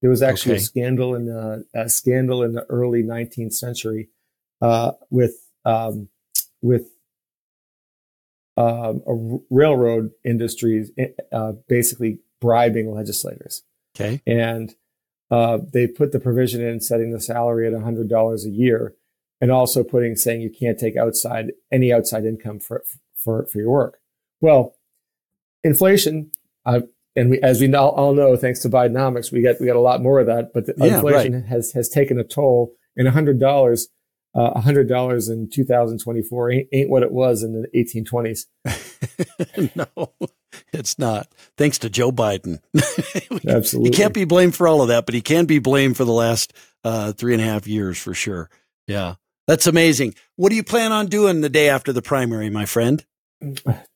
There 0.01 0.09
was 0.09 0.21
actually 0.21 0.53
okay. 0.53 0.61
a 0.61 0.65
scandal 0.65 1.15
in 1.15 1.25
the 1.25 1.65
a 1.73 1.89
scandal 1.89 2.43
in 2.43 2.53
the 2.53 2.65
early 2.69 3.03
19th 3.03 3.53
century 3.53 4.09
uh, 4.61 4.91
with 5.09 5.35
um, 5.65 6.09
with 6.61 6.89
um, 8.57 9.01
a 9.07 9.39
railroad 9.49 10.11
industry 10.25 10.85
uh, 11.31 11.53
basically 11.67 12.19
bribing 12.41 12.93
legislators. 12.93 13.63
Okay. 13.95 14.21
And 14.27 14.75
uh, 15.31 15.59
they 15.71 15.87
put 15.87 16.11
the 16.11 16.19
provision 16.19 16.61
in 16.61 16.81
setting 16.81 17.11
the 17.11 17.21
salary 17.21 17.67
at 17.67 17.73
$100 17.73 18.45
a 18.45 18.49
year 18.49 18.95
and 19.39 19.51
also 19.51 19.83
putting 19.83 20.15
saying 20.15 20.41
you 20.41 20.49
can't 20.49 20.77
take 20.77 20.97
outside 20.97 21.51
any 21.71 21.93
outside 21.93 22.25
income 22.25 22.59
for, 22.59 22.83
for, 23.15 23.45
for 23.45 23.59
your 23.59 23.69
work. 23.69 23.98
Well, 24.41 24.75
inflation, 25.63 26.31
uh, 26.65 26.81
and 27.15 27.31
we, 27.31 27.39
as 27.41 27.59
we 27.59 27.73
all, 27.73 27.89
all 27.91 28.13
know, 28.13 28.35
thanks 28.35 28.59
to 28.61 28.69
Bidenomics, 28.69 29.31
we 29.31 29.41
get 29.41 29.59
we 29.59 29.67
got 29.67 29.75
a 29.75 29.81
lot 29.81 30.01
more 30.01 30.19
of 30.19 30.27
that. 30.27 30.53
But 30.53 30.65
yeah, 30.77 30.95
inflation 30.95 31.33
right. 31.33 31.45
has 31.45 31.71
has 31.73 31.89
taken 31.89 32.19
a 32.19 32.23
toll, 32.23 32.73
and 32.95 33.07
hundred 33.07 33.39
dollars, 33.39 33.89
uh, 34.33 34.59
hundred 34.59 34.87
dollars 34.87 35.27
in 35.27 35.49
2024 35.49 36.51
ain't, 36.51 36.67
ain't 36.71 36.89
what 36.89 37.03
it 37.03 37.11
was 37.11 37.43
in 37.43 37.53
the 37.53 37.67
1820s. 37.75 38.45
no, 39.75 40.13
it's 40.71 40.97
not. 40.97 41.27
Thanks 41.57 41.79
to 41.79 41.89
Joe 41.89 42.11
Biden. 42.11 42.59
Absolutely. 43.47 43.89
He 43.89 43.95
can't 43.95 44.13
be 44.13 44.25
blamed 44.25 44.55
for 44.55 44.67
all 44.67 44.81
of 44.81 44.87
that, 44.87 45.05
but 45.05 45.15
he 45.15 45.21
can 45.21 45.45
be 45.45 45.59
blamed 45.59 45.97
for 45.97 46.05
the 46.05 46.13
last 46.13 46.53
uh, 46.83 47.11
three 47.13 47.33
and 47.33 47.41
a 47.41 47.45
half 47.45 47.67
years 47.67 47.97
for 47.97 48.13
sure. 48.13 48.49
Yeah. 48.87 49.15
That's 49.47 49.65
amazing. 49.65 50.13
What 50.35 50.49
do 50.49 50.55
you 50.55 50.63
plan 50.63 50.91
on 50.91 51.07
doing 51.07 51.41
the 51.41 51.49
day 51.49 51.69
after 51.69 51.91
the 51.91 52.03
primary, 52.03 52.51
my 52.51 52.65
friend? 52.65 53.03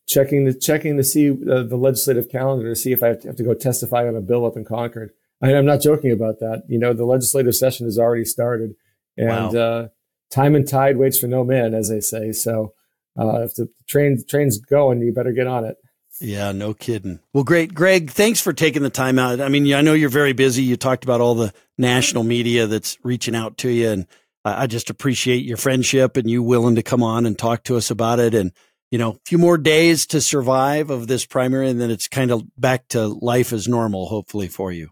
Checking 0.07 0.45
the 0.45 0.53
checking 0.53 0.97
to 0.97 1.03
see 1.03 1.29
uh, 1.29 1.63
the 1.63 1.77
legislative 1.77 2.29
calendar 2.29 2.69
to 2.69 2.75
see 2.75 2.91
if 2.91 3.01
I 3.01 3.07
have 3.07 3.21
to, 3.21 3.27
have 3.27 3.37
to, 3.37 3.43
go 3.43 3.53
testify 3.53 4.07
on 4.07 4.15
a 4.15 4.21
bill 4.21 4.45
up 4.45 4.57
in 4.57 4.65
Concord. 4.65 5.11
I, 5.41 5.51
am 5.51 5.65
not 5.65 5.81
joking 5.81 6.11
about 6.11 6.39
that. 6.39 6.63
You 6.67 6.77
know, 6.77 6.93
the 6.93 7.05
legislative 7.05 7.55
session 7.55 7.85
has 7.87 7.97
already 7.97 8.25
started, 8.25 8.75
and 9.17 9.53
wow. 9.53 9.59
uh, 9.59 9.87
time 10.29 10.55
and 10.55 10.67
tide 10.67 10.97
waits 10.97 11.19
for 11.19 11.27
no 11.27 11.43
man, 11.45 11.73
as 11.73 11.89
they 11.89 12.01
say. 12.01 12.33
So, 12.33 12.73
uh, 13.17 13.43
if 13.43 13.55
the 13.55 13.69
train 13.87 14.21
train's 14.27 14.57
going, 14.59 14.99
you 14.99 15.13
better 15.13 15.31
get 15.31 15.47
on 15.47 15.63
it. 15.63 15.77
Yeah, 16.19 16.51
no 16.51 16.73
kidding. 16.73 17.19
Well, 17.33 17.43
great, 17.43 17.73
Greg. 17.73 18.11
Thanks 18.11 18.39
for 18.39 18.53
taking 18.53 18.83
the 18.83 18.89
time 18.89 19.17
out. 19.17 19.41
I 19.41 19.49
mean, 19.49 19.73
I 19.73 19.81
know 19.81 19.93
you're 19.93 20.09
very 20.09 20.33
busy. 20.33 20.63
You 20.63 20.77
talked 20.77 21.03
about 21.03 21.21
all 21.21 21.35
the 21.35 21.53
national 21.77 22.23
media 22.23 22.67
that's 22.67 22.97
reaching 23.03 23.35
out 23.35 23.57
to 23.59 23.69
you, 23.69 23.89
and 23.89 24.07
I 24.45 24.67
just 24.67 24.89
appreciate 24.89 25.45
your 25.45 25.57
friendship 25.57 26.17
and 26.17 26.29
you 26.29 26.43
willing 26.43 26.75
to 26.75 26.83
come 26.83 27.01
on 27.01 27.25
and 27.25 27.37
talk 27.37 27.63
to 27.65 27.77
us 27.77 27.89
about 27.89 28.19
it. 28.19 28.35
And 28.35 28.51
you 28.93 28.99
know, 28.99 29.13
a 29.13 29.19
few 29.25 29.39
more 29.39 29.57
days 29.57 30.05
to 30.05 30.21
survive 30.21 30.91
of 30.91 31.07
this 31.07 31.25
primary, 31.25 31.67
and 31.67 31.81
then 31.81 31.89
it's 31.89 32.07
kind 32.07 32.29
of 32.29 32.43
back 32.55 32.87
to 32.89 33.07
life 33.07 33.51
as 33.51 33.67
normal, 33.67 34.05
hopefully 34.05 34.47
for 34.47 34.71
you. 34.71 34.89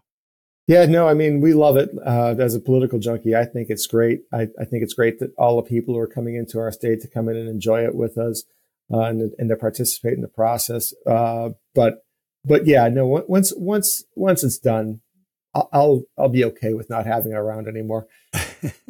Yeah, 0.66 0.86
no, 0.86 1.06
I 1.06 1.14
mean, 1.14 1.40
we 1.40 1.54
love 1.54 1.76
it. 1.76 1.88
Uh, 2.04 2.34
as 2.36 2.56
a 2.56 2.60
political 2.60 2.98
junkie, 2.98 3.36
I 3.36 3.44
think 3.44 3.68
it's 3.70 3.86
great. 3.86 4.22
I, 4.32 4.48
I, 4.60 4.64
think 4.64 4.82
it's 4.82 4.94
great 4.94 5.20
that 5.20 5.32
all 5.38 5.54
the 5.54 5.68
people 5.68 5.94
who 5.94 6.00
are 6.00 6.08
coming 6.08 6.34
into 6.34 6.58
our 6.58 6.72
state 6.72 7.00
to 7.02 7.08
come 7.08 7.28
in 7.28 7.36
and 7.36 7.48
enjoy 7.48 7.84
it 7.84 7.94
with 7.94 8.18
us 8.18 8.42
uh, 8.92 9.02
and, 9.02 9.30
and 9.38 9.48
to 9.50 9.54
participate 9.54 10.14
in 10.14 10.20
the 10.20 10.26
process. 10.26 10.92
Uh, 11.06 11.50
but, 11.72 12.04
but 12.44 12.66
yeah, 12.66 12.88
no. 12.88 13.24
Once, 13.28 13.52
once, 13.56 14.02
once 14.16 14.42
it's 14.42 14.58
done, 14.58 15.00
I'll, 15.54 15.68
I'll, 15.72 16.02
I'll 16.18 16.28
be 16.28 16.44
okay 16.46 16.74
with 16.74 16.90
not 16.90 17.06
having 17.06 17.30
it 17.30 17.36
around 17.36 17.68
anymore. 17.68 18.08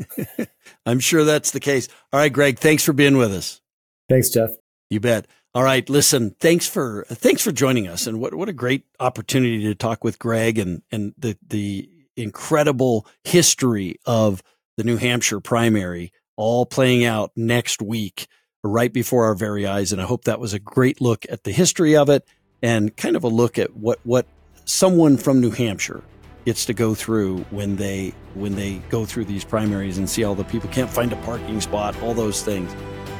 I'm 0.87 1.01
sure 1.01 1.25
that's 1.25 1.51
the 1.51 1.61
case. 1.61 1.89
All 2.15 2.21
right, 2.21 2.33
Greg, 2.33 2.59
thanks 2.59 2.83
for 2.83 2.95
being 2.95 3.19
with 3.19 3.35
us. 3.35 3.61
Thanks, 4.09 4.31
Jeff. 4.31 4.53
You 4.93 5.01
bet. 5.01 5.27
All 5.55 5.63
right, 5.63 5.89
listen, 5.89 6.35
thanks 6.39 6.67
for 6.67 7.05
thanks 7.09 7.43
for 7.43 7.53
joining 7.53 7.89
us, 7.89 8.07
and 8.07 8.21
what 8.21 8.35
what 8.35 8.49
a 8.49 8.53
great 8.53 8.85
opportunity 9.01 9.63
to 9.65 9.75
talk 9.75 10.05
with 10.05 10.19
Greg 10.19 10.59
and 10.59 10.83
and 10.91 11.15
the 11.19 11.37
the 11.47 11.89
incredible 12.17 13.07
history 13.25 13.99
of 14.05 14.43
the 14.77 14.85
New 14.85 14.97
Hampshire 14.97 15.41
primary 15.41 16.13
all 16.37 16.67
playing 16.67 17.05
out 17.05 17.33
next 17.37 17.81
week 17.83 18.27
right 18.65 18.93
before 18.93 19.25
our 19.25 19.35
very 19.35 19.67
eyes. 19.67 19.93
And 19.93 20.01
I 20.01 20.05
hope 20.05 20.25
that 20.25 20.41
was 20.41 20.55
a 20.55 20.59
great 20.59 21.01
look 21.01 21.27
at 21.31 21.45
the 21.45 21.53
history 21.53 21.97
of 21.97 22.09
it 22.09 22.27
and 22.63 22.97
kind 22.97 23.17
of 23.17 23.25
a 23.25 23.29
look 23.29 23.59
at 23.59 23.77
what, 23.77 23.99
what 24.05 24.27
someone 24.65 25.17
from 25.17 25.41
New 25.41 25.51
Hampshire 25.51 26.03
gets 26.45 26.65
to 26.67 26.75
go 26.75 26.95
through 26.95 27.39
when 27.51 27.77
they 27.77 28.13
when 28.35 28.55
they 28.57 28.79
go 28.89 29.05
through 29.05 29.25
these 29.25 29.45
primaries 29.45 29.99
and 29.99 30.09
see 30.09 30.25
all 30.25 30.35
the 30.35 30.45
people 30.45 30.69
can't 30.71 30.91
find 30.91 31.13
a 31.13 31.17
parking 31.17 31.61
spot, 31.61 32.01
all 32.03 32.15
those 32.15 32.43
things. 32.43 32.75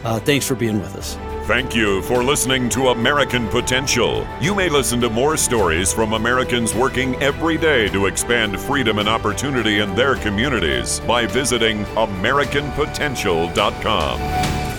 Uh, 0.05 0.21
thanks 0.21 0.47
for 0.47 0.55
being 0.55 0.81
with 0.81 0.95
us. 0.97 1.19
Thank 1.47 1.75
you 1.75 2.03
for 2.03 2.23
listening 2.23 2.69
to 2.71 2.91
American 2.91 3.49
Potential. 3.49 4.25
You 4.41 4.55
may 4.55 4.69
listen 4.69 5.01
to 5.01 5.11
more 5.11 5.37
stories 5.37 5.93
from 5.93 6.13
Americans 6.13 6.73
working 6.73 7.17
every 7.17 7.59
day 7.59 7.89
to 7.89 8.07
expand 8.07 8.61
freedom 8.61 9.01
and 9.01 9.09
opportunity 9.09 9.81
in 9.81 9.97
their 9.97 10.15
communities 10.15 11.01
by 11.01 11.27
visiting 11.27 11.85
AmericanPotential.com. 11.97 14.72